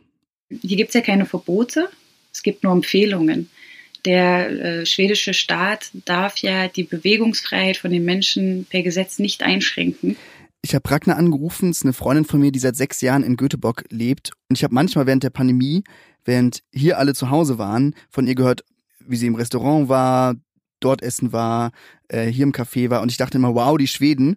Hier 0.49 0.77
gibt 0.77 0.91
es 0.91 0.95
ja 0.95 1.01
keine 1.01 1.27
Verbote, 1.27 1.89
Es 2.33 2.43
gibt 2.43 2.63
nur 2.63 2.73
Empfehlungen. 2.73 3.51
Der 4.05 4.51
äh, 4.51 4.87
schwedische 4.87 5.35
Staat 5.35 5.91
darf 6.05 6.39
ja 6.39 6.69
die 6.69 6.85
Bewegungsfreiheit 6.85 7.77
von 7.77 7.91
den 7.91 8.05
Menschen 8.05 8.65
per 8.71 8.83
Gesetz 8.83 9.19
nicht 9.19 9.43
einschränken. 9.43 10.17
Ich 10.63 10.75
habe 10.75 10.89
Ragnar 10.91 11.17
angerufen, 11.17 11.71
ist 11.71 11.85
eine 11.85 11.93
Freundin 11.93 12.25
von 12.25 12.41
mir, 12.41 12.53
die 12.53 12.59
seit 12.59 12.77
sechs 12.77 13.01
Jahren 13.01 13.23
in 13.23 13.37
Göteborg 13.37 13.85
lebt. 13.91 14.33
Und 14.49 14.57
ich 14.59 14.65
habe 14.65 14.75
manchmal 14.75 15.07
während 15.07 15.23
der 15.23 15.31
Pandemie, 15.31 15.83
während 16.25 16.63
hier 16.73 16.99
alle 16.99 17.15
zu 17.15 17.31
Hause 17.31 17.59
waren, 17.59 17.95
von 18.11 18.27
ihr 18.27 18.35
gehört, 18.35 18.65
wie 19.01 19.17
sie 19.17 19.27
im 19.27 19.35
Restaurant 19.35 19.89
war, 19.89 20.35
dort 20.81 21.03
essen 21.03 21.33
war, 21.33 21.73
äh, 22.09 22.27
hier 22.27 22.45
im 22.45 22.53
Café 22.53 22.91
war. 22.91 23.03
Und 23.03 23.11
ich 23.11 23.17
dachte 23.17 23.39
immer, 23.39 23.55
wow, 23.55 23.77
die 23.77 23.87
Schweden. 23.87 24.37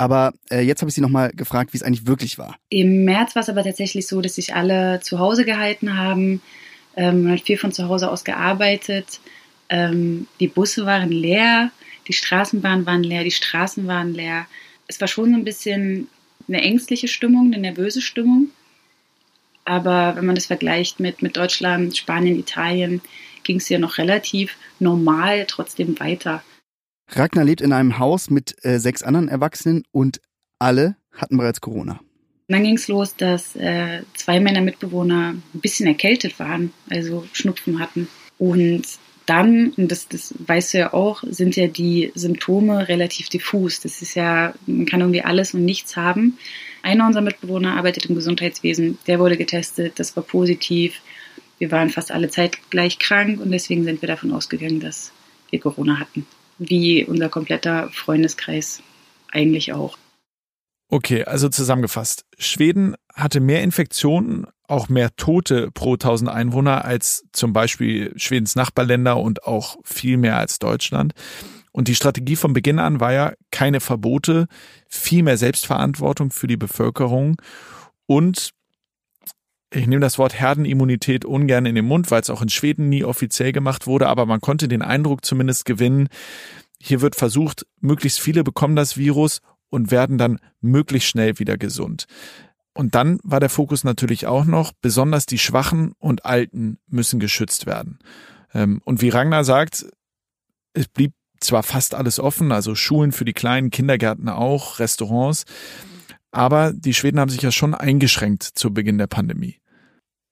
Aber 0.00 0.32
äh, 0.50 0.62
jetzt 0.62 0.80
habe 0.80 0.88
ich 0.88 0.94
sie 0.94 1.02
nochmal 1.02 1.30
gefragt, 1.30 1.74
wie 1.74 1.76
es 1.76 1.82
eigentlich 1.82 2.06
wirklich 2.06 2.38
war. 2.38 2.56
Im 2.70 3.04
März 3.04 3.34
war 3.34 3.42
es 3.42 3.50
aber 3.50 3.62
tatsächlich 3.62 4.06
so, 4.06 4.22
dass 4.22 4.36
sich 4.36 4.54
alle 4.54 5.00
zu 5.02 5.18
Hause 5.18 5.44
gehalten 5.44 5.98
haben. 5.98 6.40
Ähm, 6.96 7.24
man 7.24 7.32
hat 7.34 7.42
viel 7.42 7.58
von 7.58 7.70
zu 7.70 7.86
Hause 7.86 8.10
aus 8.10 8.24
gearbeitet. 8.24 9.20
Ähm, 9.68 10.26
die 10.40 10.48
Busse 10.48 10.86
waren 10.86 11.10
leer, 11.10 11.70
die 12.08 12.14
Straßenbahnen 12.14 12.86
waren 12.86 13.04
leer, 13.04 13.24
die 13.24 13.30
Straßen 13.30 13.86
waren 13.86 14.14
leer. 14.14 14.46
Es 14.86 15.02
war 15.02 15.06
schon 15.06 15.32
so 15.32 15.36
ein 15.36 15.44
bisschen 15.44 16.08
eine 16.48 16.62
ängstliche 16.62 17.06
Stimmung, 17.06 17.52
eine 17.52 17.60
nervöse 17.60 18.00
Stimmung. 18.00 18.48
Aber 19.66 20.16
wenn 20.16 20.24
man 20.24 20.34
das 20.34 20.46
vergleicht 20.46 20.98
mit, 20.98 21.20
mit 21.20 21.36
Deutschland, 21.36 21.94
Spanien, 21.94 22.38
Italien, 22.38 23.02
ging 23.42 23.56
es 23.56 23.68
ja 23.68 23.78
noch 23.78 23.98
relativ 23.98 24.56
normal 24.78 25.44
trotzdem 25.46 26.00
weiter. 26.00 26.42
Ragnar 27.12 27.44
lebt 27.44 27.60
in 27.60 27.72
einem 27.72 27.98
Haus 27.98 28.30
mit 28.30 28.56
äh, 28.64 28.78
sechs 28.78 29.02
anderen 29.02 29.28
Erwachsenen 29.28 29.82
und 29.90 30.20
alle 30.58 30.96
hatten 31.12 31.36
bereits 31.36 31.60
Corona. 31.60 32.00
Dann 32.48 32.64
ging 32.64 32.76
es 32.76 32.88
los, 32.88 33.14
dass 33.16 33.54
äh, 33.56 34.02
zwei 34.14 34.40
meiner 34.40 34.60
Mitbewohner 34.60 35.34
ein 35.34 35.60
bisschen 35.60 35.86
erkältet 35.86 36.38
waren, 36.38 36.72
also 36.88 37.24
Schnupfen 37.32 37.78
hatten. 37.78 38.08
Und 38.38 38.82
dann, 39.26 39.70
und 39.76 39.92
das, 39.92 40.08
das 40.08 40.34
weißt 40.38 40.74
du 40.74 40.78
ja 40.78 40.92
auch, 40.92 41.22
sind 41.28 41.54
ja 41.54 41.68
die 41.68 42.10
Symptome 42.16 42.88
relativ 42.88 43.28
diffus. 43.28 43.80
Das 43.80 44.02
ist 44.02 44.16
ja, 44.16 44.54
man 44.66 44.86
kann 44.86 45.00
irgendwie 45.00 45.22
alles 45.22 45.54
und 45.54 45.64
nichts 45.64 45.96
haben. 45.96 46.38
Einer 46.82 47.06
unserer 47.06 47.22
Mitbewohner 47.22 47.76
arbeitet 47.76 48.06
im 48.06 48.16
Gesundheitswesen, 48.16 48.98
der 49.06 49.20
wurde 49.20 49.36
getestet, 49.36 50.00
das 50.00 50.16
war 50.16 50.24
positiv. 50.24 51.00
Wir 51.58 51.70
waren 51.70 51.90
fast 51.90 52.10
alle 52.10 52.30
zeitgleich 52.30 52.98
krank 52.98 53.40
und 53.40 53.52
deswegen 53.52 53.84
sind 53.84 54.02
wir 54.02 54.08
davon 54.08 54.32
ausgegangen, 54.32 54.80
dass 54.80 55.12
wir 55.50 55.60
Corona 55.60 56.00
hatten 56.00 56.26
wie 56.60 57.04
unser 57.04 57.28
kompletter 57.28 57.88
Freundeskreis 57.90 58.82
eigentlich 59.32 59.72
auch. 59.72 59.96
Okay, 60.88 61.24
also 61.24 61.48
zusammengefasst. 61.48 62.24
Schweden 62.38 62.96
hatte 63.14 63.40
mehr 63.40 63.62
Infektionen, 63.62 64.46
auch 64.66 64.88
mehr 64.88 65.14
Tote 65.16 65.70
pro 65.72 65.94
1000 65.94 66.30
Einwohner 66.30 66.84
als 66.84 67.24
zum 67.32 67.52
Beispiel 67.52 68.12
Schwedens 68.16 68.56
Nachbarländer 68.56 69.16
und 69.16 69.44
auch 69.44 69.76
viel 69.84 70.16
mehr 70.16 70.36
als 70.36 70.58
Deutschland. 70.58 71.12
Und 71.72 71.88
die 71.88 71.94
Strategie 71.94 72.36
von 72.36 72.52
Beginn 72.52 72.80
an 72.80 73.00
war 73.00 73.12
ja 73.12 73.32
keine 73.52 73.80
Verbote, 73.80 74.46
viel 74.88 75.22
mehr 75.22 75.36
Selbstverantwortung 75.36 76.32
für 76.32 76.48
die 76.48 76.56
Bevölkerung 76.56 77.36
und 78.06 78.50
ich 79.72 79.86
nehme 79.86 80.00
das 80.00 80.18
Wort 80.18 80.38
Herdenimmunität 80.38 81.24
ungern 81.24 81.66
in 81.66 81.74
den 81.74 81.84
Mund, 81.84 82.10
weil 82.10 82.20
es 82.20 82.30
auch 82.30 82.42
in 82.42 82.48
Schweden 82.48 82.88
nie 82.88 83.04
offiziell 83.04 83.52
gemacht 83.52 83.86
wurde, 83.86 84.08
aber 84.08 84.26
man 84.26 84.40
konnte 84.40 84.68
den 84.68 84.82
Eindruck 84.82 85.24
zumindest 85.24 85.64
gewinnen, 85.64 86.08
hier 86.82 87.00
wird 87.00 87.14
versucht, 87.14 87.66
möglichst 87.80 88.20
viele 88.20 88.42
bekommen 88.42 88.74
das 88.74 88.96
Virus 88.96 89.40
und 89.68 89.90
werden 89.90 90.18
dann 90.18 90.40
möglichst 90.60 91.08
schnell 91.08 91.38
wieder 91.38 91.56
gesund. 91.58 92.06
Und 92.74 92.94
dann 92.94 93.18
war 93.22 93.40
der 93.40 93.50
Fokus 93.50 93.84
natürlich 93.84 94.26
auch 94.26 94.44
noch, 94.44 94.72
besonders 94.80 95.26
die 95.26 95.38
Schwachen 95.38 95.92
und 95.98 96.24
Alten 96.24 96.78
müssen 96.86 97.20
geschützt 97.20 97.66
werden. 97.66 97.98
Ähm, 98.54 98.80
und 98.84 99.02
wie 99.02 99.10
Ragnar 99.10 99.44
sagt, 99.44 99.86
es 100.72 100.88
blieb 100.88 101.12
zwar 101.40 101.62
fast 101.62 101.94
alles 101.94 102.18
offen, 102.18 102.52
also 102.52 102.74
Schulen 102.74 103.12
für 103.12 103.24
die 103.24 103.32
kleinen 103.32 103.70
Kindergärten 103.70 104.28
auch, 104.28 104.78
Restaurants, 104.78 105.44
aber 106.30 106.72
die 106.72 106.94
Schweden 106.94 107.18
haben 107.18 107.30
sich 107.30 107.42
ja 107.42 107.50
schon 107.50 107.74
eingeschränkt 107.74 108.42
zu 108.42 108.72
Beginn 108.72 108.98
der 108.98 109.08
Pandemie. 109.08 109.59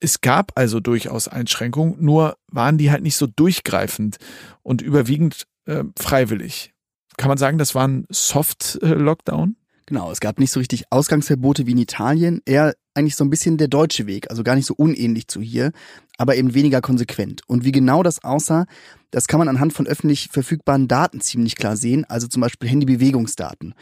Es 0.00 0.20
gab 0.20 0.52
also 0.54 0.80
durchaus 0.80 1.28
Einschränkungen, 1.28 1.96
nur 1.98 2.36
waren 2.50 2.78
die 2.78 2.90
halt 2.90 3.02
nicht 3.02 3.16
so 3.16 3.26
durchgreifend 3.26 4.18
und 4.62 4.80
überwiegend 4.80 5.46
äh, 5.66 5.84
freiwillig. 5.98 6.72
Kann 7.16 7.28
man 7.28 7.38
sagen, 7.38 7.58
das 7.58 7.74
war 7.74 7.86
ein 7.86 8.06
Soft-Lockdown? 8.10 9.56
Genau, 9.86 10.12
es 10.12 10.20
gab 10.20 10.38
nicht 10.38 10.52
so 10.52 10.60
richtig 10.60 10.84
Ausgangsverbote 10.90 11.66
wie 11.66 11.72
in 11.72 11.78
Italien, 11.78 12.42
eher 12.44 12.74
eigentlich 12.94 13.16
so 13.16 13.24
ein 13.24 13.30
bisschen 13.30 13.56
der 13.56 13.68
deutsche 13.68 14.06
Weg, 14.06 14.30
also 14.30 14.42
gar 14.42 14.54
nicht 14.54 14.66
so 14.66 14.74
unähnlich 14.74 15.28
zu 15.28 15.40
hier, 15.40 15.72
aber 16.18 16.36
eben 16.36 16.52
weniger 16.52 16.80
konsequent. 16.80 17.40
Und 17.46 17.64
wie 17.64 17.72
genau 17.72 18.02
das 18.02 18.22
aussah, 18.22 18.66
das 19.10 19.28
kann 19.28 19.38
man 19.38 19.48
anhand 19.48 19.72
von 19.72 19.86
öffentlich 19.86 20.28
verfügbaren 20.30 20.88
Daten 20.88 21.20
ziemlich 21.20 21.56
klar 21.56 21.76
sehen, 21.76 22.04
also 22.04 22.26
zum 22.26 22.42
Beispiel 22.42 22.68
Handybewegungsdaten. 22.68 23.74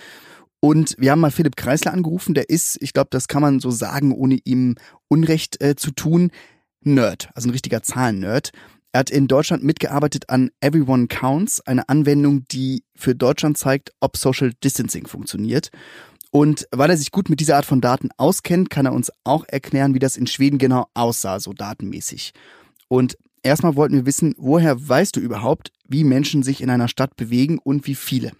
Und 0.66 0.96
wir 0.98 1.12
haben 1.12 1.20
mal 1.20 1.30
Philipp 1.30 1.54
Kreisler 1.54 1.92
angerufen, 1.92 2.34
der 2.34 2.50
ist, 2.50 2.76
ich 2.80 2.92
glaube, 2.92 3.06
das 3.12 3.28
kann 3.28 3.40
man 3.40 3.60
so 3.60 3.70
sagen, 3.70 4.10
ohne 4.10 4.40
ihm 4.42 4.74
Unrecht 5.06 5.62
äh, 5.62 5.76
zu 5.76 5.92
tun, 5.92 6.32
Nerd, 6.80 7.30
also 7.36 7.48
ein 7.48 7.52
richtiger 7.52 7.84
Zahlen-Nerd. 7.84 8.50
Er 8.90 8.98
hat 8.98 9.10
in 9.10 9.28
Deutschland 9.28 9.62
mitgearbeitet 9.62 10.28
an 10.28 10.50
Everyone 10.60 11.06
Counts, 11.06 11.60
eine 11.60 11.88
Anwendung, 11.88 12.48
die 12.50 12.82
für 12.96 13.14
Deutschland 13.14 13.56
zeigt, 13.56 13.92
ob 14.00 14.16
Social 14.16 14.54
Distancing 14.64 15.06
funktioniert. 15.06 15.70
Und 16.32 16.66
weil 16.72 16.90
er 16.90 16.96
sich 16.96 17.12
gut 17.12 17.28
mit 17.28 17.38
dieser 17.38 17.54
Art 17.54 17.66
von 17.66 17.80
Daten 17.80 18.08
auskennt, 18.16 18.68
kann 18.68 18.86
er 18.86 18.92
uns 18.92 19.12
auch 19.22 19.44
erklären, 19.46 19.94
wie 19.94 20.00
das 20.00 20.16
in 20.16 20.26
Schweden 20.26 20.58
genau 20.58 20.88
aussah, 20.94 21.38
so 21.38 21.52
datenmäßig. 21.52 22.32
Und 22.88 23.16
erstmal 23.44 23.76
wollten 23.76 23.94
wir 23.94 24.06
wissen, 24.06 24.34
woher 24.36 24.88
weißt 24.88 25.14
du 25.14 25.20
überhaupt, 25.20 25.70
wie 25.86 26.02
Menschen 26.02 26.42
sich 26.42 26.60
in 26.60 26.70
einer 26.70 26.88
Stadt 26.88 27.14
bewegen 27.14 27.60
und 27.62 27.86
wie 27.86 27.94
viele? 27.94 28.32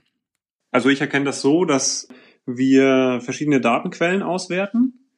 Also 0.77 0.91
ich 0.91 1.01
erkenne 1.01 1.25
das 1.25 1.41
so, 1.41 1.65
dass 1.65 2.07
wir 2.45 3.21
verschiedene 3.23 3.63
Datenquellen 3.63 4.23
auswerten. 4.23 5.09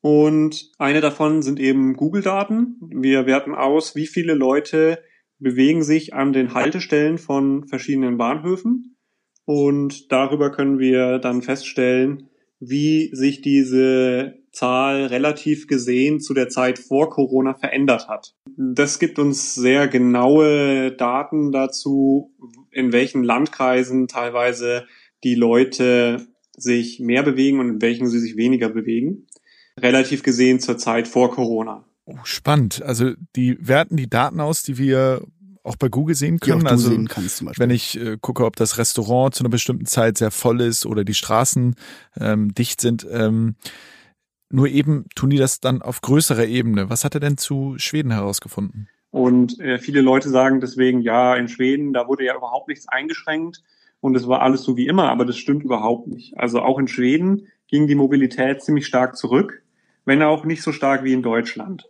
Und 0.00 0.70
eine 0.78 1.00
davon 1.00 1.42
sind 1.42 1.58
eben 1.58 1.94
Google-Daten. 1.94 2.76
Wir 2.80 3.26
werten 3.26 3.52
aus, 3.52 3.96
wie 3.96 4.06
viele 4.06 4.34
Leute 4.34 5.02
bewegen 5.40 5.82
sich 5.82 6.14
an 6.14 6.32
den 6.32 6.54
Haltestellen 6.54 7.18
von 7.18 7.66
verschiedenen 7.66 8.16
Bahnhöfen. 8.16 8.96
Und 9.44 10.12
darüber 10.12 10.52
können 10.52 10.78
wir 10.78 11.18
dann 11.18 11.42
feststellen, 11.42 12.28
wie 12.60 13.10
sich 13.12 13.40
diese 13.40 14.38
Zahl 14.52 15.06
relativ 15.06 15.66
gesehen 15.66 16.20
zu 16.20 16.32
der 16.32 16.48
Zeit 16.48 16.78
vor 16.78 17.10
Corona 17.10 17.54
verändert 17.54 18.06
hat. 18.06 18.36
Das 18.56 19.00
gibt 19.00 19.18
uns 19.18 19.56
sehr 19.56 19.88
genaue 19.88 20.92
Daten 20.92 21.50
dazu, 21.50 22.30
in 22.72 22.92
welchen 22.92 23.22
Landkreisen 23.22 24.08
teilweise 24.08 24.86
die 25.24 25.34
Leute 25.34 26.26
sich 26.56 27.00
mehr 27.00 27.22
bewegen 27.22 27.60
und 27.60 27.68
in 27.68 27.82
welchen 27.82 28.08
sie 28.08 28.18
sich 28.18 28.36
weniger 28.36 28.68
bewegen. 28.68 29.26
Relativ 29.78 30.22
gesehen 30.22 30.60
zur 30.60 30.78
Zeit 30.78 31.08
vor 31.08 31.30
Corona. 31.30 31.84
Oh, 32.04 32.18
spannend. 32.24 32.82
Also 32.82 33.12
die 33.36 33.56
werten 33.60 33.96
die 33.96 34.10
Daten 34.10 34.40
aus, 34.40 34.62
die 34.62 34.76
wir 34.76 35.22
auch 35.62 35.76
bei 35.76 35.88
Google 35.88 36.16
sehen 36.16 36.40
können. 36.40 36.66
also 36.66 36.90
sehen 36.90 37.08
kannst, 37.08 37.44
wenn 37.58 37.70
ich 37.70 37.98
äh, 37.98 38.18
gucke, 38.20 38.44
ob 38.44 38.56
das 38.56 38.78
Restaurant 38.78 39.34
zu 39.34 39.42
einer 39.42 39.50
bestimmten 39.50 39.86
Zeit 39.86 40.18
sehr 40.18 40.32
voll 40.32 40.60
ist 40.60 40.86
oder 40.86 41.04
die 41.04 41.14
Straßen 41.14 41.76
ähm, 42.18 42.52
dicht 42.52 42.80
sind. 42.80 43.06
Ähm, 43.08 43.54
nur 44.50 44.68
eben 44.68 45.06
tun 45.14 45.30
die 45.30 45.38
das 45.38 45.60
dann 45.60 45.80
auf 45.80 46.00
größerer 46.00 46.46
Ebene. 46.46 46.90
Was 46.90 47.04
hat 47.04 47.14
er 47.14 47.20
denn 47.20 47.38
zu 47.38 47.74
Schweden 47.78 48.10
herausgefunden? 48.10 48.88
Und 49.12 49.60
äh, 49.60 49.78
viele 49.78 50.00
Leute 50.00 50.30
sagen 50.30 50.60
deswegen, 50.60 51.02
ja, 51.02 51.36
in 51.36 51.46
Schweden, 51.46 51.92
da 51.92 52.08
wurde 52.08 52.24
ja 52.24 52.34
überhaupt 52.34 52.68
nichts 52.68 52.88
eingeschränkt 52.88 53.62
und 54.00 54.16
es 54.16 54.26
war 54.26 54.40
alles 54.40 54.62
so 54.62 54.76
wie 54.76 54.88
immer, 54.88 55.10
aber 55.10 55.24
das 55.26 55.36
stimmt 55.36 55.62
überhaupt 55.62 56.08
nicht. 56.08 56.36
Also 56.36 56.60
auch 56.60 56.78
in 56.78 56.88
Schweden 56.88 57.46
ging 57.68 57.86
die 57.86 57.94
Mobilität 57.94 58.62
ziemlich 58.62 58.86
stark 58.86 59.16
zurück, 59.16 59.62
wenn 60.06 60.22
auch 60.22 60.44
nicht 60.44 60.62
so 60.62 60.72
stark 60.72 61.04
wie 61.04 61.12
in 61.12 61.22
Deutschland. 61.22 61.88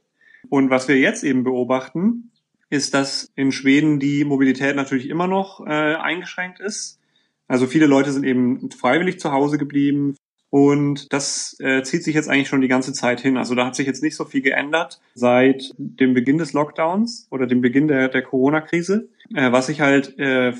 Und 0.49 0.69
was 0.69 0.88
wir 0.88 0.99
jetzt 0.99 1.23
eben 1.23 1.45
beobachten, 1.45 2.33
ist, 2.71 2.93
dass 2.93 3.31
in 3.37 3.52
Schweden 3.52 4.00
die 4.00 4.25
Mobilität 4.25 4.75
natürlich 4.75 5.09
immer 5.09 5.29
noch 5.29 5.64
äh, 5.64 5.95
eingeschränkt 5.95 6.59
ist. 6.59 6.99
Also 7.47 7.67
viele 7.67 7.87
Leute 7.87 8.11
sind 8.11 8.25
eben 8.25 8.71
freiwillig 8.71 9.21
zu 9.21 9.31
Hause 9.31 9.59
geblieben. 9.59 10.17
Und 10.52 11.14
das 11.14 11.56
äh, 11.61 11.82
zieht 11.82 12.04
sich 12.04 12.14
jetzt 12.14 12.28
eigentlich 12.28 12.49
schon 12.49 12.61
die 12.61 12.68
ganze 12.68 12.92
Zeit 12.92 13.23
hin. 13.23 13.38
Also 13.38 13.54
da 13.54 13.64
hat 13.64 13.75
sich 13.75 13.87
jetzt 13.87 14.02
nicht 14.02 14.16
so 14.16 14.26
viel 14.26 14.42
geändert 14.42 15.00
seit 15.14 15.73
dem 15.78 16.12
Beginn 16.12 16.37
des 16.37 16.52
Lockdowns 16.52 17.26
oder 17.30 17.47
dem 17.47 17.62
Beginn 17.62 17.88
der, 17.88 18.09
der 18.09 18.21
Corona-Krise. 18.21 19.09
Äh, 19.35 19.50
was 19.50 19.68
sich 19.68 19.80
halt 19.80 20.18
äh, 20.18 20.52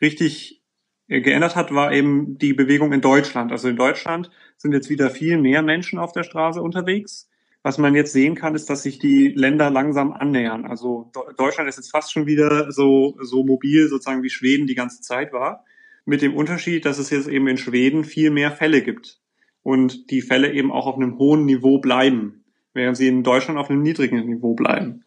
richtig 0.00 0.62
geändert 1.08 1.56
hat, 1.56 1.74
war 1.74 1.92
eben 1.92 2.38
die 2.38 2.52
Bewegung 2.52 2.92
in 2.92 3.00
Deutschland. 3.00 3.50
Also 3.50 3.66
in 3.66 3.74
Deutschland 3.74 4.30
sind 4.56 4.72
jetzt 4.72 4.88
wieder 4.88 5.10
viel 5.10 5.36
mehr 5.36 5.62
Menschen 5.62 5.98
auf 5.98 6.12
der 6.12 6.22
Straße 6.22 6.62
unterwegs. 6.62 7.28
Was 7.64 7.76
man 7.76 7.96
jetzt 7.96 8.12
sehen 8.12 8.36
kann, 8.36 8.54
ist, 8.54 8.70
dass 8.70 8.84
sich 8.84 9.00
die 9.00 9.30
Länder 9.30 9.68
langsam 9.68 10.12
annähern. 10.12 10.64
Also 10.64 11.10
Deutschland 11.36 11.68
ist 11.68 11.76
jetzt 11.76 11.90
fast 11.90 12.12
schon 12.12 12.26
wieder 12.26 12.70
so, 12.70 13.16
so 13.20 13.42
mobil 13.42 13.88
sozusagen 13.88 14.22
wie 14.22 14.30
Schweden 14.30 14.68
die 14.68 14.76
ganze 14.76 15.00
Zeit 15.00 15.32
war. 15.32 15.64
Mit 16.08 16.22
dem 16.22 16.34
Unterschied, 16.34 16.86
dass 16.86 16.96
es 16.96 17.10
jetzt 17.10 17.28
eben 17.28 17.46
in 17.48 17.58
Schweden 17.58 18.02
viel 18.02 18.30
mehr 18.30 18.50
Fälle 18.50 18.80
gibt. 18.80 19.20
Und 19.62 20.10
die 20.10 20.22
Fälle 20.22 20.50
eben 20.54 20.72
auch 20.72 20.86
auf 20.86 20.96
einem 20.96 21.18
hohen 21.18 21.44
Niveau 21.44 21.80
bleiben, 21.80 22.44
während 22.72 22.96
sie 22.96 23.08
in 23.08 23.22
Deutschland 23.22 23.60
auf 23.60 23.68
einem 23.68 23.82
niedrigen 23.82 24.24
Niveau 24.24 24.54
bleiben. 24.54 25.04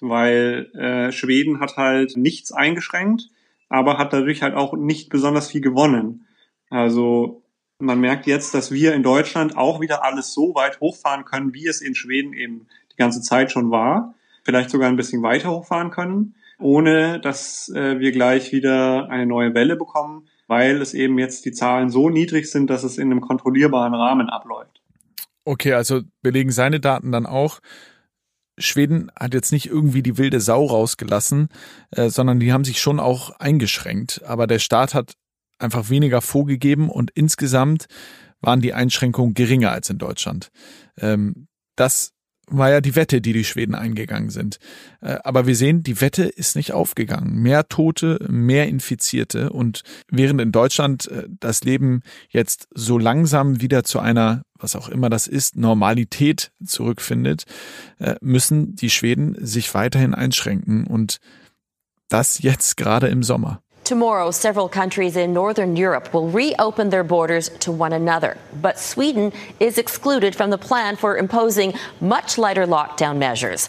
weil 0.00 0.70
äh, 0.74 1.12
Schweden 1.12 1.60
hat 1.60 1.76
halt 1.76 2.16
nichts 2.16 2.50
eingeschränkt, 2.50 3.28
aber 3.68 3.98
hat 3.98 4.14
dadurch 4.14 4.40
halt 4.40 4.54
auch 4.54 4.74
nicht 4.74 5.10
besonders 5.10 5.50
viel 5.50 5.60
gewonnen. 5.60 6.26
Also 6.70 7.42
man 7.78 8.00
merkt 8.00 8.26
jetzt, 8.26 8.54
dass 8.54 8.72
wir 8.72 8.94
in 8.94 9.02
Deutschland 9.02 9.58
auch 9.58 9.82
wieder 9.82 10.02
alles 10.02 10.32
so 10.32 10.54
weit 10.54 10.80
hochfahren 10.80 11.26
können, 11.26 11.52
wie 11.52 11.66
es 11.66 11.82
in 11.82 11.94
Schweden 11.94 12.32
eben 12.32 12.68
die 12.90 12.96
ganze 12.96 13.20
Zeit 13.20 13.52
schon 13.52 13.70
war. 13.70 14.14
Vielleicht 14.44 14.70
sogar 14.70 14.88
ein 14.88 14.96
bisschen 14.96 15.22
weiter 15.22 15.50
hochfahren 15.50 15.90
können, 15.90 16.36
ohne 16.62 17.20
dass 17.20 17.68
äh, 17.74 17.98
wir 17.98 18.12
gleich 18.12 18.52
wieder 18.52 19.08
eine 19.10 19.26
neue 19.26 19.54
Welle 19.54 19.76
bekommen, 19.76 20.28
weil 20.46 20.80
es 20.80 20.94
eben 20.94 21.18
jetzt 21.18 21.44
die 21.44 21.52
Zahlen 21.52 21.90
so 21.90 22.08
niedrig 22.08 22.50
sind, 22.50 22.70
dass 22.70 22.84
es 22.84 22.98
in 22.98 23.10
einem 23.10 23.20
kontrollierbaren 23.20 23.94
Rahmen 23.94 24.28
abläuft. 24.28 24.82
Okay, 25.44 25.72
also 25.74 26.02
belegen 26.22 26.50
seine 26.50 26.80
Daten 26.80 27.10
dann 27.10 27.26
auch, 27.26 27.60
Schweden 28.58 29.10
hat 29.18 29.34
jetzt 29.34 29.50
nicht 29.50 29.66
irgendwie 29.66 30.02
die 30.02 30.18
wilde 30.18 30.40
Sau 30.40 30.66
rausgelassen, 30.66 31.48
äh, 31.90 32.08
sondern 32.10 32.38
die 32.38 32.52
haben 32.52 32.64
sich 32.64 32.80
schon 32.80 33.00
auch 33.00 33.30
eingeschränkt. 33.38 34.22
Aber 34.24 34.46
der 34.46 34.58
Staat 34.58 34.94
hat 34.94 35.14
einfach 35.58 35.90
weniger 35.90 36.20
vorgegeben 36.20 36.90
und 36.90 37.10
insgesamt 37.14 37.86
waren 38.40 38.60
die 38.60 38.74
Einschränkungen 38.74 39.34
geringer 39.34 39.70
als 39.70 39.88
in 39.88 39.98
Deutschland. 39.98 40.50
Ähm, 40.98 41.48
das 41.76 42.12
war 42.52 42.70
ja 42.70 42.80
die 42.80 42.94
Wette, 42.94 43.20
die 43.20 43.32
die 43.32 43.44
Schweden 43.44 43.74
eingegangen 43.74 44.30
sind. 44.30 44.58
Äh, 45.00 45.18
aber 45.24 45.46
wir 45.46 45.56
sehen, 45.56 45.82
die 45.82 46.00
Wette 46.00 46.24
ist 46.24 46.56
nicht 46.56 46.72
aufgegangen. 46.72 47.42
Mehr 47.42 47.68
Tote, 47.68 48.24
mehr 48.28 48.68
Infizierte 48.68 49.50
und 49.50 49.82
während 50.08 50.40
in 50.40 50.52
Deutschland 50.52 51.08
äh, 51.08 51.28
das 51.40 51.64
Leben 51.64 52.02
jetzt 52.28 52.68
so 52.74 52.98
langsam 52.98 53.60
wieder 53.60 53.84
zu 53.84 53.98
einer, 53.98 54.42
was 54.58 54.76
auch 54.76 54.88
immer 54.88 55.10
das 55.10 55.26
ist, 55.26 55.56
Normalität 55.56 56.52
zurückfindet, 56.64 57.44
äh, 57.98 58.16
müssen 58.20 58.76
die 58.76 58.90
Schweden 58.90 59.34
sich 59.44 59.72
weiterhin 59.74 60.14
einschränken 60.14 60.86
und 60.86 61.18
das 62.08 62.42
jetzt 62.42 62.76
gerade 62.76 63.08
im 63.08 63.22
Sommer. 63.22 63.62
Tomorrow, 63.92 64.30
several 64.30 64.70
countries 64.70 65.16
in 65.16 65.34
Northern 65.34 65.76
Europe 65.76 66.14
will 66.14 66.26
reopen 66.26 66.88
their 66.88 67.04
borders 67.04 67.50
to 67.58 67.70
one 67.70 67.92
another. 67.92 68.38
But 68.62 68.78
Sweden 68.78 69.34
is 69.60 69.76
excluded 69.76 70.34
from 70.34 70.50
the 70.50 70.56
plan 70.56 70.96
for 70.96 71.18
imposing 71.18 71.74
much 72.00 72.38
lighter 72.38 72.66
lockdown 72.66 73.18
measures. 73.18 73.68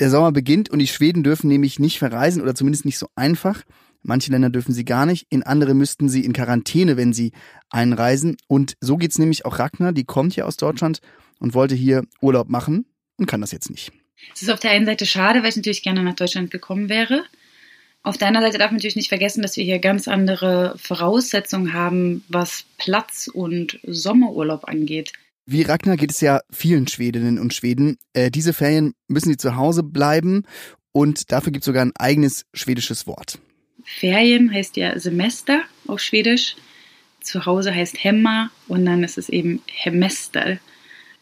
Der 0.00 0.10
Sommer 0.10 0.32
beginnt 0.32 0.70
und 0.70 0.80
die 0.80 0.88
Schweden 0.88 1.22
dürfen 1.22 1.46
nämlich 1.46 1.78
nicht 1.78 2.00
verreisen 2.00 2.42
oder 2.42 2.56
zumindest 2.56 2.84
nicht 2.84 2.98
so 2.98 3.06
einfach. 3.14 3.62
Manche 4.02 4.32
Länder 4.32 4.50
dürfen 4.50 4.74
sie 4.74 4.84
gar 4.84 5.06
nicht, 5.06 5.28
in 5.30 5.44
andere 5.44 5.72
müssten 5.72 6.08
sie 6.08 6.24
in 6.24 6.32
Quarantäne, 6.32 6.96
wenn 6.96 7.12
sie 7.12 7.30
einreisen. 7.70 8.36
Und 8.48 8.74
so 8.80 8.96
geht's 8.96 9.20
nämlich 9.20 9.44
auch 9.44 9.60
Ragnar, 9.60 9.92
die 9.92 10.04
kommt 10.04 10.34
ja 10.34 10.46
aus 10.46 10.56
Deutschland 10.56 10.98
und 11.38 11.54
wollte 11.54 11.76
hier 11.76 12.02
Urlaub 12.20 12.48
machen 12.48 12.86
und 13.18 13.26
kann 13.26 13.40
das 13.40 13.52
jetzt 13.52 13.70
nicht. 13.70 13.92
Es 14.34 14.42
ist 14.42 14.50
auf 14.50 14.58
der 14.58 14.72
einen 14.72 14.86
Seite 14.86 15.06
schade, 15.06 15.44
weil 15.44 15.50
ich 15.50 15.56
natürlich 15.56 15.84
gerne 15.84 16.02
nach 16.02 16.16
Deutschland 16.16 16.50
gekommen 16.50 16.88
wäre. 16.88 17.22
Auf 18.08 18.16
der 18.16 18.28
anderen 18.28 18.46
Seite 18.46 18.56
darf 18.56 18.70
man 18.70 18.76
natürlich 18.76 18.96
nicht 18.96 19.10
vergessen, 19.10 19.42
dass 19.42 19.58
wir 19.58 19.64
hier 19.64 19.80
ganz 19.80 20.08
andere 20.08 20.74
Voraussetzungen 20.78 21.74
haben, 21.74 22.24
was 22.28 22.64
Platz 22.78 23.28
und 23.30 23.80
Sommerurlaub 23.86 24.64
angeht. 24.64 25.12
Wie 25.44 25.60
Ragnar 25.60 25.98
geht 25.98 26.12
es 26.12 26.22
ja 26.22 26.40
vielen 26.50 26.88
Schwedinnen 26.88 27.38
und 27.38 27.52
Schweden. 27.52 27.98
Äh, 28.14 28.30
diese 28.30 28.54
Ferien 28.54 28.94
müssen 29.08 29.28
sie 29.28 29.36
zu 29.36 29.56
Hause 29.56 29.82
bleiben 29.82 30.44
und 30.92 31.30
dafür 31.32 31.52
gibt 31.52 31.64
es 31.64 31.66
sogar 31.66 31.84
ein 31.84 31.92
eigenes 31.98 32.46
schwedisches 32.54 33.06
Wort. 33.06 33.40
Ferien 33.84 34.54
heißt 34.54 34.78
ja 34.78 34.98
Semester 34.98 35.60
auf 35.86 36.00
Schwedisch. 36.00 36.56
Zu 37.20 37.44
Hause 37.44 37.74
heißt 37.74 38.02
Hemma 38.02 38.50
und 38.68 38.86
dann 38.86 39.04
ist 39.04 39.18
es 39.18 39.28
eben 39.28 39.60
Hemester, 39.66 40.58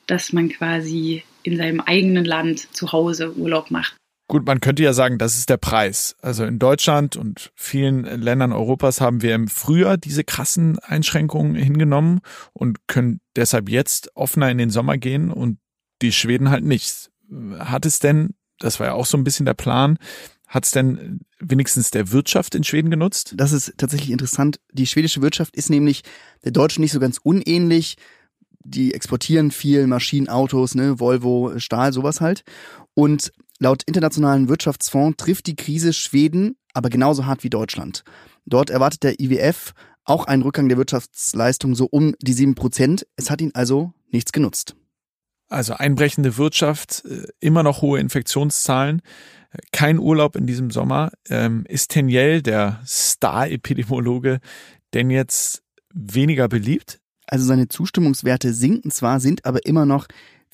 dass 0.07 0.33
man 0.33 0.51
quasi 0.51 1.25
in 1.43 1.57
seinem 1.57 1.81
eigenen 1.81 2.25
Land 2.25 2.73
zu 2.77 2.93
Hause 2.93 3.35
Urlaub 3.35 3.73
macht. 3.73 3.97
Gut, 4.29 4.45
man 4.45 4.61
könnte 4.61 4.83
ja 4.83 4.93
sagen, 4.93 5.19
das 5.19 5.37
ist 5.37 5.51
der 5.51 5.57
Preis. 5.57 6.17
Also 6.21 6.45
in 6.45 6.59
Deutschland 6.59 7.17
und 7.17 7.53
vielen 7.55 8.03
Ländern 8.05 8.53
Europas 8.53 9.01
haben 9.01 9.23
wir 9.23 9.35
im 9.37 9.47
Frühjahr 9.47 9.97
diese 9.97 10.25
krassen 10.25 10.81
Einschränkungen 10.81 11.55
hingenommen 11.55 12.21
und 12.53 12.89
können 12.89 13.21
deshalb 13.37 13.69
jetzt 13.69 14.11
offener 14.17 14.51
in 14.51 14.59
den 14.59 14.71
Sommer 14.71 14.99
gehen 14.99 15.31
und 15.31 15.59
die 16.03 16.11
Schweden 16.11 16.51
halt 16.51 16.65
nicht. 16.65 17.11
Hat 17.59 17.87
es 17.87 18.01
denn, 18.01 18.35
das 18.59 18.81
war 18.81 18.89
ja 18.89 18.93
auch 18.95 19.07
so 19.07 19.17
ein 19.17 19.25
bisschen 19.25 19.47
der 19.47 19.55
Plan, 19.55 19.97
hat 20.49 20.65
es 20.65 20.73
denn 20.73 21.21
wenigstens 21.39 21.91
der 21.93 22.11
Wirtschaft 22.11 22.55
in 22.57 22.65
Schweden 22.65 22.91
genutzt? 22.91 23.35
Das 23.37 23.53
ist 23.53 23.75
tatsächlich 23.77 24.11
interessant. 24.11 24.59
Die 24.73 24.87
schwedische 24.87 25.23
Wirtschaft 25.23 25.57
ist 25.57 25.71
nämlich 25.71 26.03
der 26.45 26.53
deutschen 26.53 26.83
nicht 26.83 26.93
so 26.93 27.01
ganz 27.01 27.19
unähnlich. 27.23 27.97
Die 28.65 28.95
exportieren 28.95 29.53
viel 29.53 29.87
Maschinen, 29.87 30.29
Autos, 30.29 30.75
ne, 30.75 30.99
Volvo, 30.99 31.59
Stahl, 31.59 31.93
sowas 31.93 32.21
halt. 32.21 32.43
Und 32.95 33.33
Laut 33.59 33.83
Internationalen 33.85 34.49
Wirtschaftsfonds 34.49 35.17
trifft 35.17 35.47
die 35.47 35.57
Krise 35.57 35.93
Schweden 35.93 36.57
aber 36.77 36.91
genauso 36.91 37.25
hart 37.25 37.43
wie 37.43 37.51
Deutschland. 37.51 38.05
Dort 38.45 38.69
erwartet 38.69 39.03
der 39.03 39.19
IWF 39.19 39.73
auch 40.05 40.27
einen 40.27 40.43
Rückgang 40.43 40.69
der 40.69 40.77
Wirtschaftsleistung 40.77 41.75
so 41.75 41.87
um 41.91 42.15
die 42.21 42.35
sieben 42.35 42.55
Prozent. 42.55 43.07
Es 43.17 43.31
hat 43.31 43.41
ihn 43.41 43.51
also 43.55 43.93
nichts 44.13 44.31
genutzt. 44.31 44.77
Also 45.49 45.75
einbrechende 45.75 46.37
Wirtschaft, 46.37 47.05
äh, 47.07 47.29
immer 47.41 47.63
noch 47.63 47.81
hohe 47.81 47.99
Infektionszahlen, 47.99 49.01
kein 49.73 49.99
Urlaub 49.99 50.37
in 50.37 50.47
diesem 50.47 50.71
Sommer. 50.71 51.13
Ähm, 51.31 51.65
ist 51.67 51.93
Teniel, 51.93 52.43
der 52.43 52.83
Star-Epidemiologe, 52.87 54.41
denn 54.93 55.09
jetzt 55.11 55.63
weniger 55.95 56.47
beliebt? 56.49 57.01
Also 57.27 57.47
seine 57.47 57.69
Zustimmungswerte 57.69 58.53
sinken 58.53 58.91
zwar, 58.91 59.19
sind 59.19 59.47
aber 59.47 59.65
immer 59.65 59.87
noch 59.87 60.07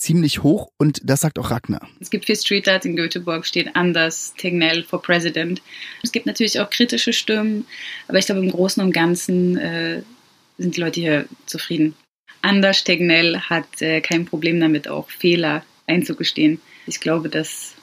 ziemlich 0.03 0.43
hoch 0.43 0.69
und 0.79 1.01
das 1.05 1.21
sagt 1.21 1.39
auch 1.39 1.51
Ragnar. 1.51 1.89
Es 2.01 2.11
gibt 2.11 2.27
vier 2.27 2.35
Streetlights 2.35 2.85
in 2.85 2.97
Göteborg, 2.97 3.47
steht 3.47 3.77
Anders 3.77 4.35
Tegnell 4.37 4.83
for 4.83 5.01
President. 5.01 5.63
Es 6.03 6.11
gibt 6.11 6.27
natürlich 6.27 6.59
auch 6.59 6.71
kritische 6.71 7.13
Stimmen, 7.13 7.67
aber 8.09 8.19
ich 8.19 8.27
glaube 8.27 8.41
im 8.41 8.51
Großen 8.51 8.83
und 8.83 8.93
Ganzen 8.93 9.57
äh, 9.57 10.03
sind 10.59 10.77
die 10.77 10.81
Leute 10.81 11.01
hier 11.01 11.27
zufrieden. 11.47 11.95
Anders 12.43 12.83
Tegnell 12.83 13.39
hat 13.39 13.81
äh, 13.81 14.01
kein 14.01 14.27
Problem 14.27 14.59
damit, 14.59 14.89
auch 14.89 15.09
Fehler 15.09 15.65
einzugestehen. 15.87 16.61
Ich 16.87 16.99
glaube, 16.99 17.29
dass 17.29 17.75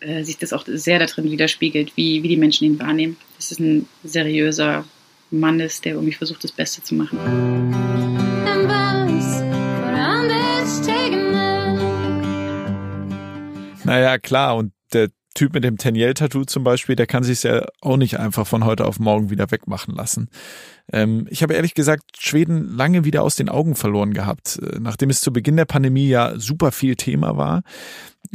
äh, 0.00 0.24
sich 0.24 0.36
das 0.36 0.52
auch 0.52 0.64
sehr 0.66 0.98
darin 0.98 1.30
widerspiegelt, 1.30 1.92
wie, 1.96 2.24
wie 2.24 2.28
die 2.28 2.36
Menschen 2.36 2.64
ihn 2.64 2.80
wahrnehmen. 2.80 3.16
Das 3.36 3.52
ist 3.52 3.60
ein 3.60 3.86
seriöser 4.02 4.84
Mann 5.30 5.60
ist, 5.60 5.84
der 5.84 5.92
irgendwie 5.92 6.14
versucht, 6.14 6.42
das 6.42 6.52
Beste 6.52 6.82
zu 6.82 6.96
machen. 6.96 8.27
Naja, 13.88 14.18
klar. 14.18 14.56
Und 14.56 14.74
der 14.92 15.08
Typ 15.34 15.54
mit 15.54 15.64
dem 15.64 15.78
Teniel-Tattoo 15.78 16.44
zum 16.44 16.62
Beispiel, 16.62 16.94
der 16.94 17.06
kann 17.06 17.22
sich 17.22 17.42
ja 17.42 17.64
auch 17.80 17.96
nicht 17.96 18.18
einfach 18.18 18.46
von 18.46 18.64
heute 18.64 18.84
auf 18.84 18.98
morgen 18.98 19.30
wieder 19.30 19.50
wegmachen 19.50 19.94
lassen. 19.94 20.28
Ähm, 20.92 21.26
ich 21.30 21.42
habe 21.42 21.54
ehrlich 21.54 21.72
gesagt 21.74 22.18
Schweden 22.18 22.76
lange 22.76 23.04
wieder 23.04 23.22
aus 23.22 23.34
den 23.34 23.48
Augen 23.48 23.76
verloren 23.76 24.12
gehabt, 24.12 24.58
äh, 24.62 24.78
nachdem 24.78 25.08
es 25.08 25.22
zu 25.22 25.32
Beginn 25.32 25.56
der 25.56 25.64
Pandemie 25.64 26.08
ja 26.08 26.38
super 26.38 26.70
viel 26.70 26.96
Thema 26.96 27.38
war. 27.38 27.62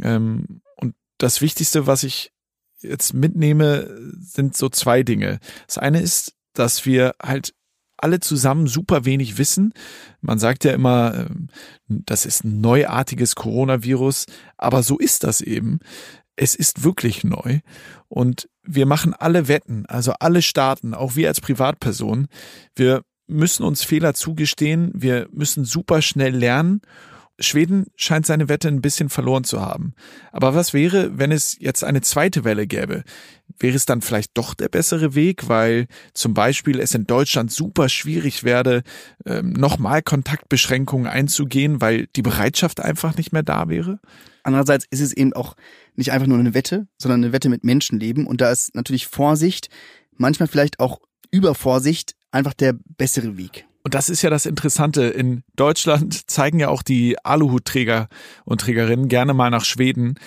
Ähm, 0.02 0.60
und 0.76 0.94
das 1.18 1.40
Wichtigste, 1.40 1.86
was 1.86 2.02
ich 2.02 2.32
jetzt 2.80 3.14
mitnehme, 3.14 3.88
sind 4.18 4.56
so 4.56 4.68
zwei 4.68 5.04
Dinge. 5.04 5.38
Das 5.68 5.78
eine 5.78 6.00
ist, 6.00 6.34
dass 6.52 6.84
wir 6.84 7.14
halt 7.22 7.54
alle 8.04 8.20
zusammen 8.20 8.66
super 8.66 9.06
wenig 9.06 9.38
wissen. 9.38 9.72
Man 10.20 10.38
sagt 10.38 10.64
ja 10.64 10.72
immer, 10.72 11.14
ähm, 11.14 11.48
das 11.88 12.26
ist 12.26 12.44
ein 12.44 12.60
neuartiges 12.60 13.34
Coronavirus, 13.34 14.26
aber 14.58 14.82
so 14.82 14.98
ist 14.98 15.24
das 15.24 15.40
eben. 15.40 15.78
Es 16.36 16.54
ist 16.54 16.84
wirklich 16.84 17.24
neu 17.24 17.60
und 18.08 18.50
wir 18.62 18.84
machen 18.84 19.14
alle 19.14 19.48
Wetten, 19.48 19.86
also 19.86 20.12
alle 20.20 20.42
Staaten, 20.42 20.92
auch 20.92 21.16
wir 21.16 21.28
als 21.28 21.40
Privatpersonen. 21.40 22.26
Wir 22.76 23.02
müssen 23.26 23.64
uns 23.64 23.82
Fehler 23.84 24.12
zugestehen, 24.12 24.90
wir 24.94 25.26
müssen 25.32 25.64
super 25.64 26.02
schnell 26.02 26.36
lernen 26.36 26.82
Schweden 27.40 27.86
scheint 27.96 28.26
seine 28.26 28.48
Wette 28.48 28.68
ein 28.68 28.80
bisschen 28.80 29.08
verloren 29.08 29.44
zu 29.44 29.60
haben. 29.60 29.94
Aber 30.30 30.54
was 30.54 30.72
wäre, 30.72 31.18
wenn 31.18 31.32
es 31.32 31.56
jetzt 31.58 31.82
eine 31.82 32.00
zweite 32.00 32.44
Welle 32.44 32.66
gäbe? 32.66 33.02
Wäre 33.58 33.76
es 33.76 33.86
dann 33.86 34.02
vielleicht 34.02 34.36
doch 34.38 34.54
der 34.54 34.68
bessere 34.68 35.14
Weg, 35.14 35.48
weil 35.48 35.86
zum 36.12 36.32
Beispiel 36.32 36.78
es 36.78 36.94
in 36.94 37.06
Deutschland 37.06 37.50
super 37.50 37.88
schwierig 37.88 38.44
werde, 38.44 38.82
ähm, 39.26 39.52
nochmal 39.52 40.02
Kontaktbeschränkungen 40.02 41.08
einzugehen, 41.08 41.80
weil 41.80 42.06
die 42.14 42.22
Bereitschaft 42.22 42.80
einfach 42.80 43.16
nicht 43.16 43.32
mehr 43.32 43.42
da 43.42 43.68
wäre? 43.68 43.98
Andererseits 44.44 44.86
ist 44.90 45.00
es 45.00 45.12
eben 45.12 45.32
auch 45.32 45.56
nicht 45.96 46.12
einfach 46.12 46.26
nur 46.26 46.38
eine 46.38 46.54
Wette, 46.54 46.86
sondern 46.98 47.24
eine 47.24 47.32
Wette 47.32 47.48
mit 47.48 47.64
Menschenleben. 47.64 48.26
Und 48.26 48.40
da 48.40 48.52
ist 48.52 48.74
natürlich 48.74 49.06
Vorsicht, 49.06 49.70
manchmal 50.12 50.48
vielleicht 50.48 50.78
auch 50.78 51.00
Übervorsicht, 51.30 52.14
einfach 52.30 52.54
der 52.54 52.74
bessere 52.96 53.36
Weg. 53.36 53.66
Und 53.84 53.94
das 53.94 54.08
ist 54.08 54.22
ja 54.22 54.30
das 54.30 54.46
Interessante. 54.46 55.04
In 55.04 55.44
Deutschland 55.56 56.30
zeigen 56.30 56.58
ja 56.58 56.68
auch 56.68 56.82
die 56.82 57.22
Aluhutträger 57.22 58.08
und 58.44 58.62
Trägerinnen 58.62 59.08
gerne 59.08 59.34
mal 59.34 59.50
nach 59.50 59.64
Schweden, 59.64 60.18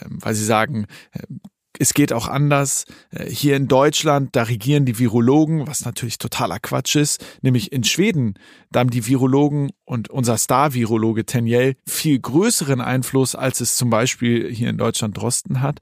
ähm, 0.00 0.18
weil 0.20 0.34
sie 0.34 0.44
sagen, 0.44 0.86
ähm, 1.12 1.40
es 1.78 1.94
geht 1.94 2.12
auch 2.12 2.28
anders. 2.28 2.84
Äh, 3.10 3.28
hier 3.28 3.56
in 3.56 3.66
Deutschland, 3.66 4.36
da 4.36 4.44
regieren 4.44 4.84
die 4.84 5.00
Virologen, 5.00 5.66
was 5.66 5.84
natürlich 5.84 6.18
totaler 6.18 6.60
Quatsch 6.60 6.94
ist. 6.94 7.24
Nämlich 7.42 7.72
in 7.72 7.82
Schweden, 7.82 8.34
da 8.70 8.80
haben 8.80 8.90
die 8.90 9.06
Virologen 9.06 9.70
und 9.84 10.08
unser 10.08 10.36
Star-Virologe 10.36 11.26
Tenjel 11.26 11.74
viel 11.86 12.20
größeren 12.20 12.80
Einfluss, 12.80 13.34
als 13.34 13.60
es 13.60 13.74
zum 13.74 13.90
Beispiel 13.90 14.48
hier 14.52 14.70
in 14.70 14.78
Deutschland 14.78 15.16
Drosten 15.16 15.60
hat. 15.60 15.80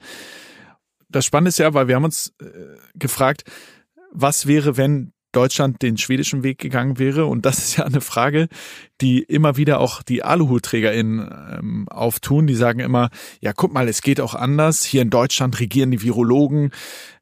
Das 1.11 1.27
Spannende 1.27 1.51
ist 1.51 1.59
ja, 1.59 1.75
weil 1.75 1.87
wir 1.87 1.97
haben 1.97 2.05
uns 2.05 2.33
äh, 2.41 2.47
gefragt, 2.95 3.45
was 4.13 4.47
wäre, 4.47 4.79
wenn 4.79 5.13
Deutschland 5.33 5.83
den 5.83 5.97
schwedischen 5.97 6.43
Weg 6.43 6.59
gegangen 6.59 6.99
wäre. 6.99 7.27
Und 7.27 7.47
das 7.47 7.59
ist 7.59 7.77
ja 7.77 7.85
eine 7.85 8.01
Frage, 8.01 8.49
die 9.01 9.21
immer 9.21 9.57
wieder 9.57 9.81
auch 9.81 10.03
die 10.03 10.23
AluhutträgerInnen 10.23 11.59
ähm, 11.59 11.89
auftun. 11.89 12.47
Die 12.47 12.55
sagen 12.55 12.81
immer, 12.81 13.11
ja, 13.41 13.53
guck 13.53 13.73
mal, 13.73 13.89
es 13.89 14.03
geht 14.03 14.21
auch 14.21 14.35
anders. 14.35 14.85
Hier 14.85 15.03
in 15.03 15.11
Deutschland 15.11 15.59
regieren 15.61 15.91
die 15.91 16.03
Virologen, 16.03 16.71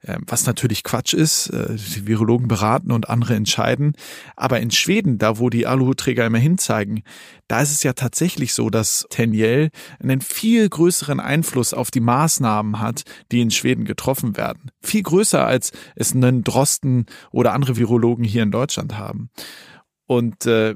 äh, 0.02 0.18
was 0.26 0.46
natürlich 0.46 0.82
Quatsch 0.82 1.14
ist. 1.14 1.48
Äh, 1.48 1.76
die 1.76 2.06
Virologen 2.06 2.48
beraten 2.48 2.90
und 2.90 3.08
andere 3.08 3.34
entscheiden. 3.34 3.92
Aber 4.36 4.60
in 4.60 4.70
Schweden, 4.70 5.18
da 5.18 5.38
wo 5.38 5.50
die 5.50 5.66
Aluhutträger 5.66 6.26
immer 6.26 6.38
hinzeigen, 6.38 7.02
da 7.46 7.60
ist 7.60 7.72
es 7.72 7.82
ja 7.82 7.92
tatsächlich 7.92 8.54
so, 8.54 8.70
dass 8.70 9.06
Tenjel 9.10 9.70
einen 10.02 10.20
viel 10.20 10.68
größeren 10.68 11.20
Einfluss 11.20 11.72
auf 11.72 11.90
die 11.90 12.00
Maßnahmen 12.00 12.80
hat, 12.80 13.04
die 13.32 13.40
in 13.40 13.50
Schweden 13.50 13.84
getroffen 13.84 14.36
werden. 14.36 14.70
Viel 14.82 15.02
größer, 15.02 15.46
als 15.46 15.72
es 15.94 16.12
einen 16.12 16.44
Drosten 16.44 17.06
oder 17.30 17.52
andere 17.52 17.76
Virologen 17.76 17.97
hier 18.24 18.42
in 18.42 18.50
Deutschland 18.50 18.96
haben. 18.96 19.30
Und 20.06 20.46
äh, 20.46 20.74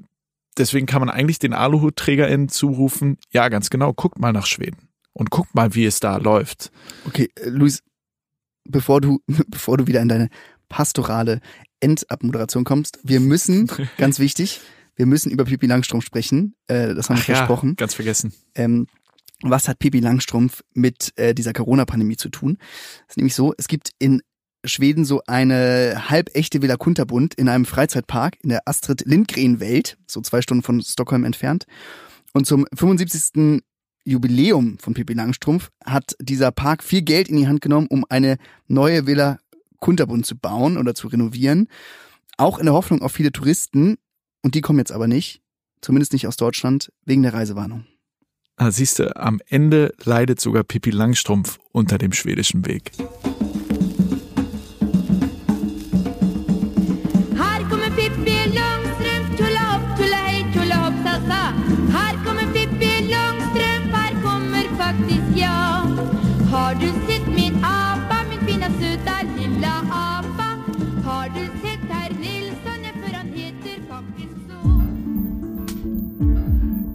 deswegen 0.57 0.87
kann 0.87 1.01
man 1.01 1.11
eigentlich 1.11 1.39
den 1.39 1.53
AluhutträgerInnen 1.53 2.49
zurufen, 2.49 3.19
ja, 3.31 3.49
ganz 3.49 3.71
genau, 3.71 3.93
guckt 3.93 4.19
mal 4.19 4.33
nach 4.33 4.47
Schweden 4.47 4.89
und 5.13 5.31
guckt 5.31 5.55
mal, 5.55 5.75
wie 5.75 5.85
es 5.85 6.01
da 6.01 6.17
läuft. 6.17 6.71
Okay, 7.07 7.31
äh, 7.37 7.49
Luis, 7.49 7.83
bevor 8.65 9.01
du, 9.01 9.21
bevor 9.49 9.77
du 9.77 9.87
wieder 9.87 10.01
in 10.01 10.09
deine 10.09 10.29
pastorale 10.69 11.41
Endabmoderation 11.81 12.65
kommst, 12.65 12.99
wir 13.03 13.21
müssen, 13.21 13.71
ganz 13.99 14.19
wichtig, 14.19 14.61
wir 14.95 15.07
müssen 15.07 15.31
über 15.31 15.45
Pipi 15.45 15.67
Langstrumpf 15.67 16.05
sprechen. 16.05 16.55
Äh, 16.67 16.95
das 16.95 17.09
haben 17.09 17.17
wir 17.17 17.23
Ach 17.23 17.29
ja, 17.29 17.37
versprochen. 17.37 17.77
ganz 17.77 17.95
vergessen. 17.95 18.33
Ähm, 18.55 18.87
was 19.43 19.67
hat 19.67 19.79
Pipi 19.79 20.01
Langstrumpf 20.01 20.63
mit 20.75 21.13
äh, 21.17 21.35
dieser 21.35 21.53
Corona-Pandemie 21.53 22.17
zu 22.17 22.29
tun? 22.29 22.59
Es 23.07 23.13
ist 23.13 23.17
nämlich 23.17 23.35
so, 23.35 23.55
es 23.57 23.69
gibt 23.69 23.91
in 23.99 24.23
Schweden 24.65 25.05
so 25.05 25.23
eine 25.27 26.09
halbechte 26.09 26.63
Villa 26.63 26.77
Kunterbund 26.77 27.35
in 27.35 27.49
einem 27.49 27.65
Freizeitpark 27.65 28.37
in 28.43 28.51
der 28.51 28.67
Astrid 28.67 29.05
Lindgren-Welt, 29.05 29.99
so 30.07 30.21
zwei 30.21 30.43
Stunden 30.43 30.63
von 30.63 30.81
Stockholm 30.83 31.25
entfernt. 31.25 31.65
Und 32.33 32.47
zum 32.47 32.67
75. 32.75 33.63
Jubiläum 34.05 34.79
von 34.79 34.95
Pippi 34.95 35.13
Langstrumpf 35.13 35.71
hat 35.85 36.17
dieser 36.21 36.51
Park 36.51 36.83
viel 36.83 37.03
Geld 37.03 37.29
in 37.29 37.37
die 37.37 37.47
Hand 37.47 37.61
genommen, 37.61 37.87
um 37.89 38.05
eine 38.09 38.37
neue 38.67 39.07
Villa 39.07 39.39
Kunterbund 39.81 40.27
zu 40.27 40.37
bauen 40.37 40.77
oder 40.77 40.95
zu 40.95 41.09
renovieren. 41.09 41.69
Auch 42.37 42.59
in 42.59 42.67
der 42.67 42.75
Hoffnung 42.75 43.03
auf 43.03 43.13
viele 43.13 43.33
Touristen. 43.33 43.99
Und 44.43 44.55
die 44.55 44.61
kommen 44.61 44.79
jetzt 44.79 44.93
aber 44.93 45.07
nicht. 45.07 45.41
Zumindest 45.81 46.13
nicht 46.13 46.27
aus 46.27 46.37
Deutschland, 46.37 46.93
wegen 47.05 47.23
der 47.23 47.35
Reisewarnung. 47.35 47.87
Ah, 48.57 48.71
siehst 48.71 48.99
du, 48.99 49.17
am 49.17 49.41
Ende 49.49 49.93
leidet 50.05 50.41
sogar 50.41 50.63
Pippi 50.63 50.91
Langstrumpf 50.91 51.59
unter 51.73 51.99
dem 51.99 52.13
schwedischen 52.13 52.65
Weg. 52.67 52.93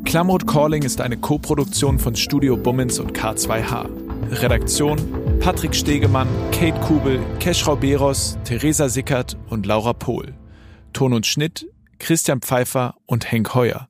Klamroth 0.08 0.48
Calling 0.48 0.84
ist 0.84 1.02
eine 1.02 1.18
Koproduktion 1.18 2.00
von 2.00 2.16
Studio 2.16 2.56
Bummins 2.56 2.98
und 2.98 3.12
K2H. 3.12 3.90
Redaktion 4.42 4.98
Patrick 5.42 5.76
Stegemann, 5.76 6.30
Kate 6.54 6.80
Kubel, 6.80 7.20
Keschrau 7.42 7.76
Beros, 7.76 8.38
Theresa 8.46 8.88
Sickert 8.88 9.36
und 9.50 9.66
Laura 9.66 9.92
Pohl. 9.92 10.34
Ton 10.94 11.12
und 11.12 11.26
Schnitt 11.26 11.68
Christian 12.00 12.40
Pfeiffer 12.40 12.96
und 13.06 13.30
Henk 13.30 13.54
Heuer. 13.54 13.90